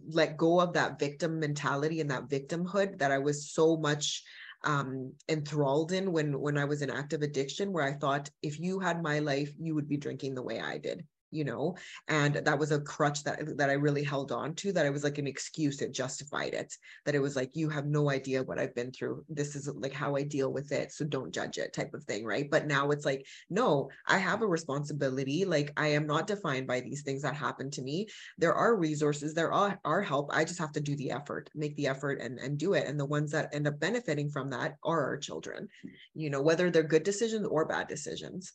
[0.07, 4.23] let go of that victim mentality and that victimhood that I was so much
[4.63, 8.79] um, enthralled in when when I was in active addiction, where I thought if you
[8.79, 11.05] had my life, you would be drinking the way I did
[11.35, 11.75] you know
[12.07, 15.03] and that was a crutch that that i really held on to that i was
[15.03, 16.73] like an excuse that justified it
[17.05, 19.23] that it was like you have no idea what i've been through.
[19.29, 22.25] This is like how i deal with it so don't judge it type of thing
[22.25, 22.49] right?
[22.49, 25.45] But now it's like no i have a responsibility.
[25.45, 28.07] Like i am not defined by these things that happen to me.
[28.37, 30.29] There are resources there are, are help.
[30.33, 32.87] I just have to do the effort make the effort and and do it.
[32.87, 35.67] And the ones that end up benefiting from that are our children
[36.13, 38.53] you know whether they're good decisions or bad decisions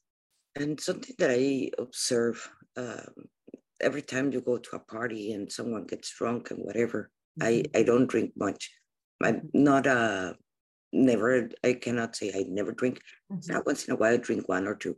[0.57, 3.29] and something that I observe um,
[3.81, 7.65] every time you go to a party and someone gets drunk and whatever, mm-hmm.
[7.75, 8.71] I, I don't drink much.
[9.23, 10.35] I'm not a
[10.93, 13.01] never, I cannot say I never drink.
[13.33, 13.53] Mm-hmm.
[13.53, 14.97] Not once in a while, I drink one or 2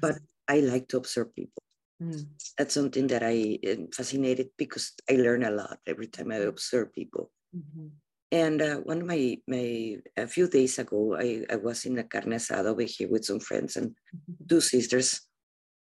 [0.00, 0.24] but mm-hmm.
[0.48, 1.62] I like to observe people.
[2.02, 2.26] Mm.
[2.56, 6.92] That's something that I am fascinated because I learn a lot every time I observe
[6.92, 7.30] people.
[7.56, 7.88] Mm-hmm.
[8.30, 12.04] And uh, one of my, my, a few days ago, I, I was in a
[12.04, 14.46] carne asada over here with some friends, and mm-hmm.
[14.48, 15.22] two sisters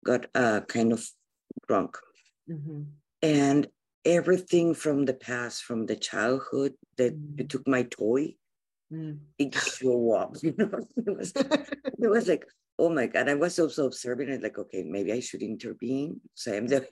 [0.04, 1.06] got uh, kind of
[1.68, 1.98] drunk.
[2.50, 2.82] Mm-hmm.
[3.22, 3.68] And
[4.04, 7.48] everything from the past, from the childhood, that mm-hmm.
[7.48, 8.36] took my toy,
[8.92, 9.20] mm.
[9.38, 10.36] it show up.
[10.44, 12.46] You know, it was, it was like,
[12.78, 13.30] oh my God.
[13.30, 16.20] I was also observing it, like, okay, maybe I should intervene.
[16.36, 16.86] So I'm the,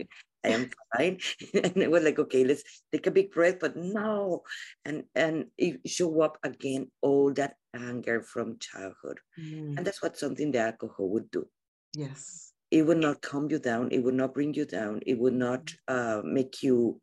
[0.44, 1.20] I am fine.
[1.54, 4.44] and it was like, okay, let's take a big breath, but no.
[4.86, 9.20] And and it show up again all that anger from childhood.
[9.40, 9.78] Mm.
[9.78, 11.48] And that's what something the alcohol would do.
[11.94, 12.54] Yes.
[12.72, 13.90] It would not calm you down.
[13.92, 15.02] It would not bring you down.
[15.06, 15.78] It would not mm.
[15.88, 17.02] uh, make you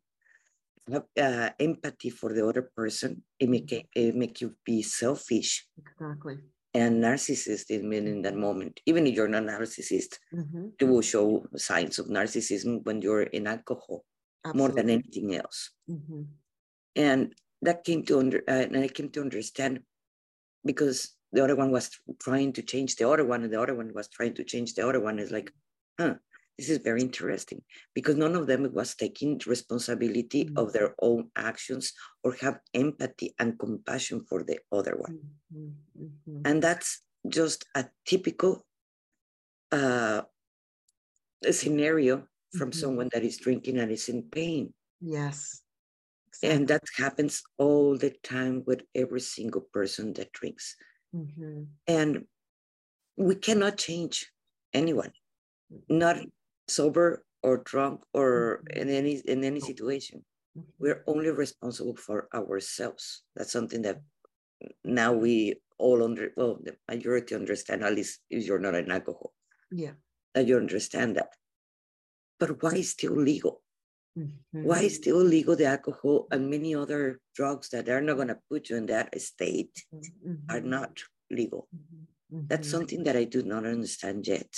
[0.91, 3.23] have uh, empathy for the other person.
[3.39, 3.85] It make mm.
[3.95, 5.67] it make you be selfish.
[5.77, 6.39] Exactly
[6.73, 8.79] and narcissist in, in that moment.
[8.85, 10.67] Even if you're not a narcissist, mm-hmm.
[10.79, 14.05] you will show signs of narcissism when you're in alcohol
[14.45, 14.59] Absolutely.
[14.59, 15.71] more than anything else.
[15.89, 16.21] Mm-hmm.
[16.95, 19.81] And that came to under, uh, and I came to understand
[20.65, 21.89] because the other one was
[22.21, 24.87] trying to change the other one, and the other one was trying to change the
[24.87, 25.19] other one.
[25.19, 25.51] Is like,
[25.99, 26.15] huh,
[26.59, 27.61] this is very interesting
[27.95, 30.57] because none of them was taking responsibility mm-hmm.
[30.57, 35.19] of their own actions or have empathy and compassion for the other one.
[35.55, 36.03] Mm-hmm.
[36.03, 36.41] mm-hmm.
[36.43, 38.65] And that's just a typical
[39.71, 40.23] uh,
[41.49, 42.79] scenario from mm-hmm.
[42.79, 44.73] someone that is drinking and is in pain.
[44.99, 45.61] Yes.
[46.27, 46.49] Exactly.
[46.57, 50.75] And that happens all the time with every single person that drinks.
[51.15, 51.63] Mm-hmm.
[51.87, 52.25] And
[53.15, 54.29] we cannot change
[54.73, 55.11] anyone,
[55.87, 56.17] not
[56.69, 58.81] sober or drunk or mm-hmm.
[58.81, 60.23] in any in any situation
[60.57, 60.69] mm-hmm.
[60.79, 64.01] we're only responsible for ourselves that's something that
[64.83, 69.33] now we all under well the majority understand at least if you're not an alcohol
[69.71, 69.95] yeah
[70.33, 71.31] that you understand that
[72.39, 73.61] but why is still legal
[74.17, 74.63] mm-hmm.
[74.63, 78.39] why is still legal the alcohol and many other drugs that are not going to
[78.49, 80.35] put you in that state mm-hmm.
[80.49, 80.99] are not
[81.31, 82.45] legal mm-hmm.
[82.47, 84.51] that's something that i do not understand yet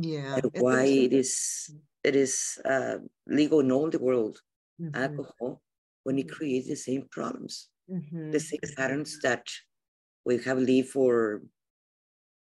[0.00, 1.70] yeah why it is
[2.02, 4.38] it is uh, legal in all the world
[4.80, 4.94] mm-hmm.
[4.94, 5.62] alcohol
[6.02, 6.36] when it mm-hmm.
[6.36, 8.30] creates the same problems mm-hmm.
[8.30, 9.46] the same patterns that
[10.24, 11.42] we have lived for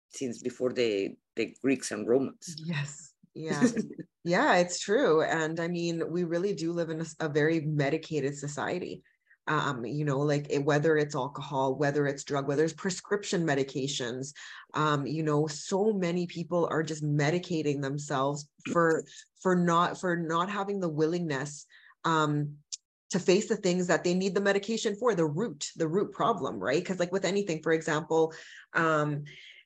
[0.09, 3.63] since before the the greeks and romans yes yeah
[4.23, 8.37] yeah it's true and i mean we really do live in a, a very medicated
[8.37, 9.03] society
[9.47, 14.33] um, you know, like it, whether it's alcohol, whether it's drug, whether it's prescription medications,
[14.73, 19.03] um, you know, so many people are just medicating themselves for
[19.41, 21.65] for not for not having the willingness
[22.05, 22.55] um,
[23.09, 26.57] to face the things that they need the medication for, the root, the root problem,
[26.59, 26.81] right?
[26.81, 28.33] Because like with anything, for example,
[28.73, 29.23] um,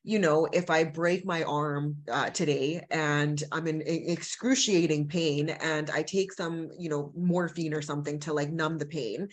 [0.07, 5.89] you know, if I break my arm uh, today and I'm in excruciating pain and
[5.89, 9.27] I take some, you know, morphine or something to like numb the pain,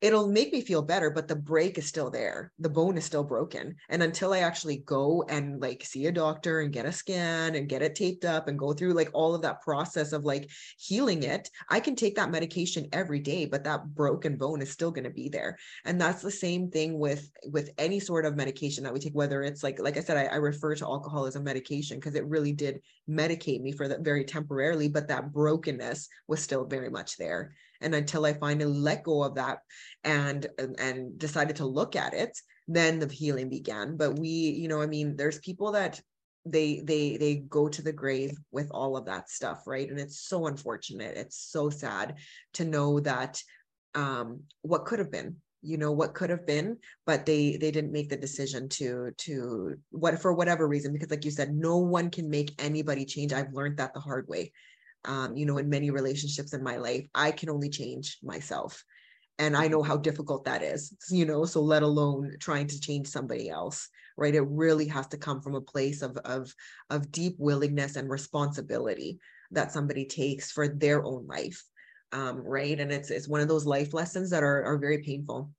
[0.00, 2.52] it'll make me feel better but the break is still there.
[2.58, 3.76] The bone is still broken.
[3.88, 7.68] And until i actually go and like see a doctor and get a scan and
[7.68, 11.22] get it taped up and go through like all of that process of like healing
[11.22, 15.04] it i can take that medication every day but that broken bone is still going
[15.04, 15.56] to be there.
[15.84, 19.42] And that's the same thing with with any sort of medication that we take whether
[19.42, 22.26] it's like like i said i, I refer to alcohol as a medication because it
[22.26, 27.16] really did medicate me for that very temporarily but that brokenness was still very much
[27.16, 27.54] there
[27.86, 29.60] and until i finally let go of that
[30.04, 30.46] and
[30.78, 32.36] and decided to look at it
[32.68, 33.96] then the healing began.
[33.96, 36.00] But we you know i mean there's people that
[36.44, 39.88] they they they go to the grave with all of that stuff right?
[39.88, 41.16] And it's so unfortunate.
[41.16, 42.16] It's so sad
[42.54, 43.42] to know that
[43.94, 46.76] um what could have been you know what could have been
[47.06, 51.24] but they they didn't make the decision to to what for whatever reason because like
[51.24, 53.32] you said no one can make anybody change.
[53.32, 54.52] I've learned that the hard way
[55.04, 58.84] um, you know, in many relationships in my life, I can only change myself.
[59.38, 63.06] And I know how difficult that is, you know, so let alone trying to change
[63.06, 64.34] somebody else, right?
[64.34, 66.54] It really has to come from a place of, of,
[66.88, 69.18] of deep willingness and responsibility
[69.50, 71.62] that somebody takes for their own life.
[72.12, 72.80] Um, right.
[72.80, 75.50] And it's, it's one of those life lessons that are, are very painful.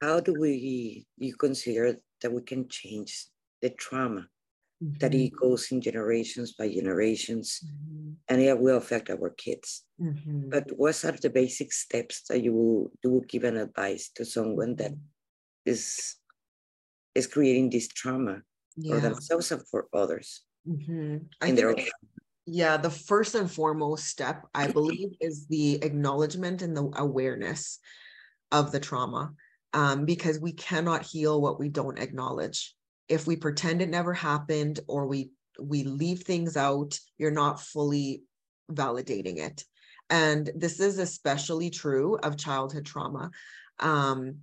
[0.00, 3.26] How do we, you consider that we can change
[3.62, 4.35] the trauma mm-hmm.
[4.80, 8.12] That it goes in generations by generations mm-hmm.
[8.28, 10.50] and it will affect our kids mm-hmm.
[10.50, 14.24] but what are the basic steps that you will you will give an advice to
[14.24, 15.70] someone that mm-hmm.
[15.70, 16.16] is
[17.14, 18.42] is creating this trauma
[18.76, 18.94] yeah.
[18.94, 21.16] for themselves and for others mm-hmm.
[21.46, 21.76] in their own
[22.44, 27.78] yeah the first and foremost step i believe is the acknowledgement and the awareness
[28.52, 29.32] of the trauma
[29.72, 32.75] um, because we cannot heal what we don't acknowledge
[33.08, 38.22] if we pretend it never happened or we we leave things out you're not fully
[38.70, 39.64] validating it.
[40.10, 43.30] And this is especially true of childhood trauma.
[43.80, 44.38] Um,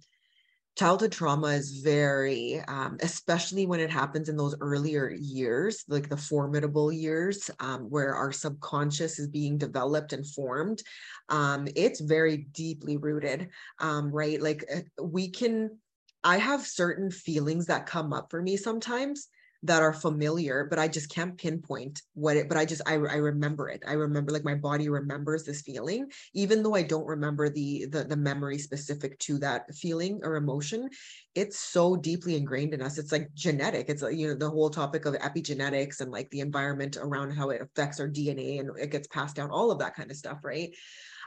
[0.78, 6.18] childhood trauma is very um, especially when it happens in those earlier years like the
[6.18, 10.82] formidable years um, where our subconscious is being developed and formed.
[11.30, 13.50] Um, it's very deeply rooted
[13.80, 14.42] um, right?
[14.42, 15.78] Like uh, we can
[16.24, 19.28] I have certain feelings that come up for me sometimes
[19.66, 23.16] that are familiar, but I just can't pinpoint what it, but I just, I, I
[23.16, 23.82] remember it.
[23.88, 28.04] I remember like my body remembers this feeling, even though I don't remember the, the,
[28.04, 30.90] the memory specific to that feeling or emotion.
[31.34, 32.98] It's so deeply ingrained in us.
[32.98, 33.88] It's like genetic.
[33.88, 37.50] It's like, you know, the whole topic of epigenetics and like the environment around how
[37.50, 40.40] it affects our DNA and it gets passed down, all of that kind of stuff.
[40.44, 40.76] Right.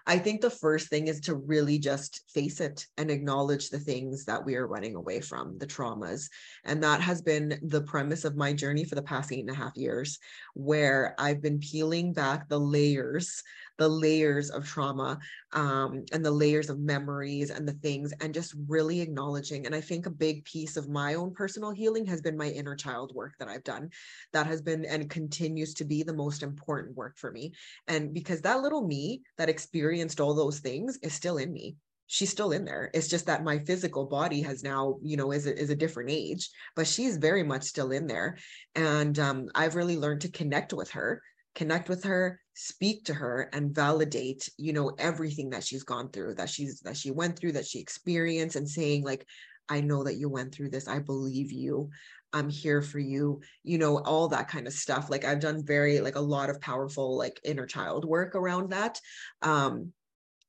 [0.09, 4.25] I think the first thing is to really just face it and acknowledge the things
[4.27, 6.29] that we are running away from, the traumas.
[6.65, 9.55] And that has been the premise of my journey for the past eight and a
[9.55, 10.21] half years,
[10.55, 13.43] where I've been peeling back the layers
[13.79, 15.19] the layers of trauma
[15.53, 19.81] um, and the layers of memories and the things and just really acknowledging and i
[19.81, 23.35] think a big piece of my own personal healing has been my inner child work
[23.39, 23.89] that i've done
[24.33, 27.53] that has been and continues to be the most important work for me
[27.89, 32.31] and because that little me that experienced all those things is still in me she's
[32.31, 32.91] still in there.
[32.95, 36.11] It's just that my physical body has now, you know, is a, is a different
[36.11, 38.39] age, but she's very much still in there.
[38.75, 41.21] And um, I've really learned to connect with her
[41.57, 46.35] connect with her speak to her and validate you know everything that she's gone through
[46.35, 49.27] that she's that she went through that she experienced and saying like
[49.69, 50.87] i know that you went through this.
[50.87, 51.91] I believe you.
[52.33, 53.41] I'm here for you.
[53.65, 55.11] You know all that kind of stuff.
[55.11, 59.01] Like i've done very like a lot of powerful like inner child work around that.
[59.43, 59.93] Um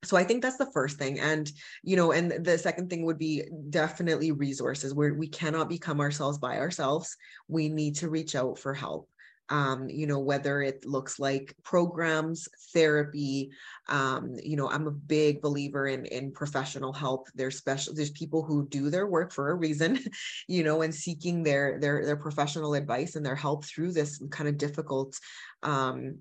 [0.03, 1.19] so i think that's the first thing.
[1.19, 1.49] And
[1.83, 4.93] you know and the second thing would be definitely resources.
[4.93, 7.15] Where we cannot become ourselves by ourselves.
[7.47, 9.09] We need to reach out for help
[9.49, 13.51] um, you know, whether it looks like programs, therapy.
[13.87, 17.27] Um, you know, I'm a big believer in in professional help.
[17.33, 19.99] There's special there's people who do their work for a reason,
[20.47, 24.49] you know, and seeking their their their professional advice and their help through this kind
[24.49, 25.17] of difficult
[25.63, 26.17] um,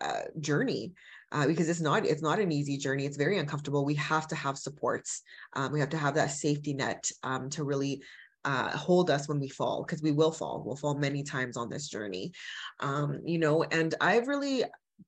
[0.00, 0.92] uh, journey.
[1.32, 4.34] Uh, because it's not it's not an easy journey it's very uncomfortable we have to
[4.34, 5.22] have supports
[5.52, 8.02] um, we have to have that safety net um, to really
[8.44, 10.62] uh, hold us when we fall because we will fall.
[10.64, 12.32] We'll fall many times on this journey.
[12.80, 14.64] Um, you know and i've really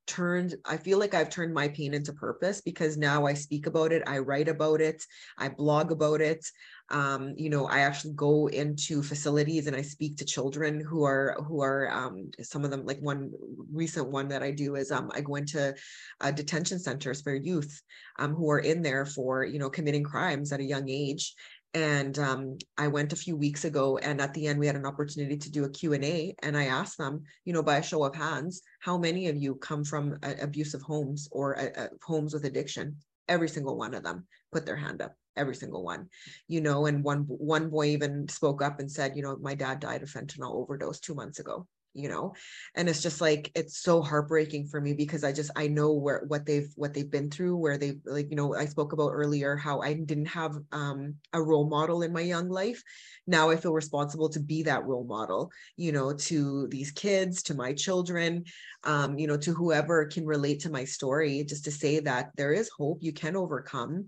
[0.06, 3.92] turned i feel like i've turned my pain into purpose because now i speak about
[3.92, 5.04] it i write about it
[5.36, 6.44] i blog about it.
[6.88, 11.36] Um, you know i actually go into facilities and i speak to children who are
[11.46, 13.30] who are um, some of them like one
[13.72, 15.74] recent one that i do is um, i go into
[16.20, 17.82] uh, detention centers for youth
[18.18, 21.34] um, who are in there for you know committing crimes at a young age
[21.74, 24.86] and um, i went a few weeks ago and at the end we had an
[24.86, 28.14] opportunity to do a q&a and i asked them you know by a show of
[28.14, 32.96] hands how many of you come from uh, abusive homes or uh, homes with addiction?
[33.28, 36.08] Every single one of them put their hand up every single one
[36.46, 39.80] you know and one one boy even spoke up and said you know my dad
[39.80, 42.34] died of fentanyl overdose two months ago you know?
[42.74, 46.24] And it's just like it's so heartbreaking for me because i just i know where
[46.28, 49.56] what they've what they've been through where they've like you know i spoke about earlier
[49.56, 52.82] how i didn't have um a role model in my young life.
[53.26, 57.54] Now i feel responsible to be that role model you know to these kids to
[57.54, 58.44] my children
[58.84, 62.52] um you know to whoever can relate to my story just to say that there
[62.52, 64.06] is hope you can overcome.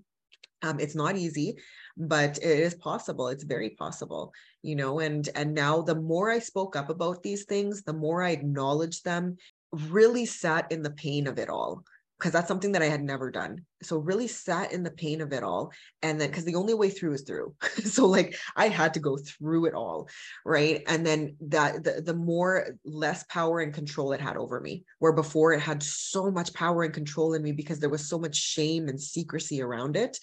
[0.62, 1.56] Um, it's not easy
[1.96, 4.32] but it is possible it's very possible
[4.62, 8.22] you know and and now the more i spoke up about these things the more
[8.22, 9.36] i acknowledged them
[9.72, 11.84] really sat in the pain of it all
[12.18, 13.66] because that's something that I had never done.
[13.82, 15.72] So really sat in the pain of it all.
[16.00, 17.54] And then because the only way through is through.
[17.84, 20.08] so like I had to go through it all.
[20.46, 20.82] Right.
[20.86, 25.12] And then that the, the more less power and control it had over me, where
[25.12, 28.36] before it had so much power and control in me because there was so much
[28.36, 30.18] shame and secrecy around it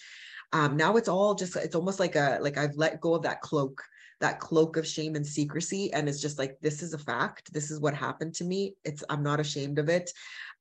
[0.52, 3.40] um, now it's all just it's almost like a like i've let go of that
[3.40, 3.82] cloak
[4.22, 7.52] that cloak of shame and secrecy and it's just like this is a fact.
[7.52, 8.76] This is what happened to me.
[8.84, 10.10] It's i'm not ashamed of it.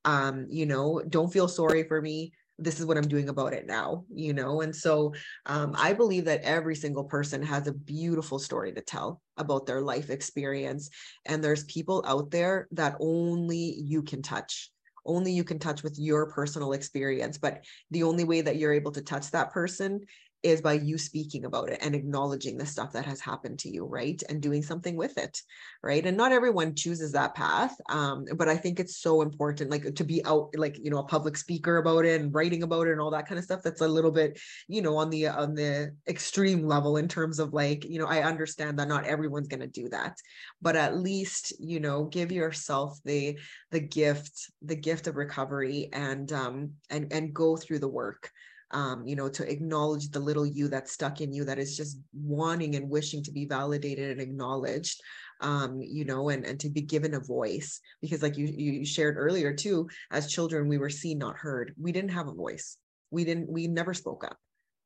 [0.04, 2.34] Um you know don't feel sorry for me.
[2.58, 4.62] This is what i'm doing about it now you know?
[4.62, 5.14] And so
[5.46, 9.82] um, i believe that every single person has a beautiful story to tell about their
[9.82, 10.90] life experience.
[11.26, 14.72] And there's people out there that only you can touch
[15.06, 18.92] only you can touch with your personal experience but the only way that you're able
[18.92, 20.02] to touch that person
[20.44, 23.86] is by you speaking about it and acknowledging the stuff that has happened to you
[23.86, 24.22] right?
[24.30, 25.42] And doing something with it
[25.84, 26.06] right?
[26.06, 30.04] And not everyone chooses that path um, but i think it's so important like to
[30.04, 33.02] be out like you know a public speaker about it and writing about it and
[33.02, 35.94] all that kind of stuff that's a little bit you know on the on the
[36.08, 39.68] extreme level in terms of like you know i understand that not everyone's going to
[39.68, 40.18] do that
[40.62, 43.38] but at least you know give yourself the
[43.72, 48.32] the gift the gift of recovery and um and and go through the work
[48.72, 52.00] um, you know, to acknowledge the little you that's stuck in you that is just
[52.14, 55.02] wanting and wishing to be validated and acknowledged,
[55.42, 57.80] um, you know, and, and to be given a voice.
[58.02, 61.74] Because like you, you shared earlier too, as children, we were seen, not heard.
[61.80, 62.78] We didn't have a voice.
[63.10, 64.38] We didn't, we never spoke up.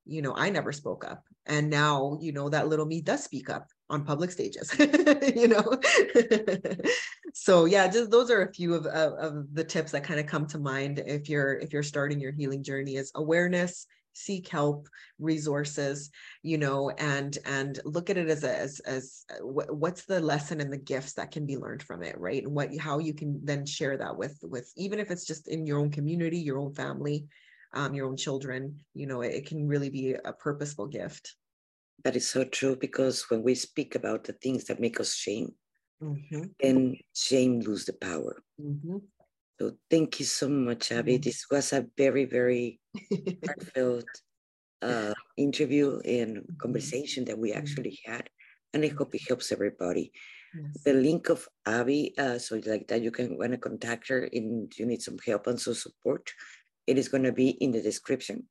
[0.05, 1.23] You know, I never spoke up.
[1.45, 4.73] And now, you know, that little me does speak up on public stages
[5.35, 5.63] you know
[7.37, 10.25] so yeah just those are a few of, of, of the tips that kind of
[10.25, 14.87] come to mind if you're if you're starting your healing journey is awareness seek help
[15.19, 16.11] resources
[16.43, 20.61] you know and and look at it as a, as as uh, what's the lesson
[20.61, 22.43] and the gifts that can be learned from it right?
[22.43, 25.65] And what how you can then share that with with even if it's just in
[25.65, 27.25] your own community your own family
[27.73, 31.35] um, your own children you know it, it can really be a purposeful gift.
[32.05, 35.53] That is so true because when we speak about the things that make us shame,
[36.01, 36.43] mm-hmm.
[36.59, 38.41] then shame lose the power.
[38.61, 38.97] Mm-hmm.
[39.59, 41.13] So thank you so much, Abby.
[41.13, 41.21] Mm-hmm.
[41.21, 42.79] This was a very, very
[43.45, 44.05] heartfelt
[44.81, 46.55] uh, interview and mm-hmm.
[46.61, 47.59] conversation that we mm-hmm.
[47.59, 48.29] actually had.
[48.73, 50.11] And I hope it helps everybody.
[50.53, 50.83] Yes.
[50.83, 54.71] The link of Abby, uh, so like that, you can want to contact her and
[54.77, 56.31] you need some help and some support.
[56.87, 58.43] It is going to be in the description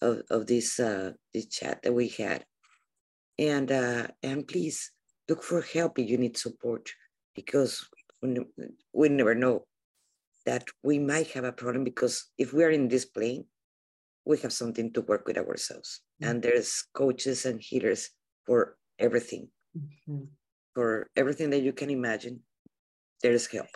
[0.00, 2.44] of, of this uh, this chat that we had
[3.38, 4.91] and uh, and please
[5.28, 6.90] look for help if you need support
[7.34, 7.88] because
[8.92, 9.64] we never know
[10.46, 13.44] that we might have a problem because if we are in this plane
[14.24, 16.00] we have something to work with ourselves.
[16.00, 16.30] Mm-hmm.
[16.30, 18.10] and there's coaches and healers
[18.46, 19.48] for everything.
[19.76, 20.28] Mm-hmm.
[20.74, 22.40] for everything that you can imagine
[23.22, 23.72] there's help.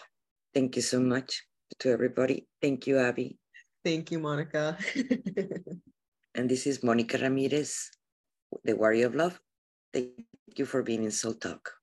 [0.53, 1.45] Thank you so much
[1.79, 2.47] to everybody.
[2.61, 3.39] Thank you abby.
[3.85, 4.77] Thank you monica.
[6.37, 7.91] And this is monica ramirez
[8.63, 9.41] the warrior of love
[10.49, 11.76] Thank you for being in Soul Talk.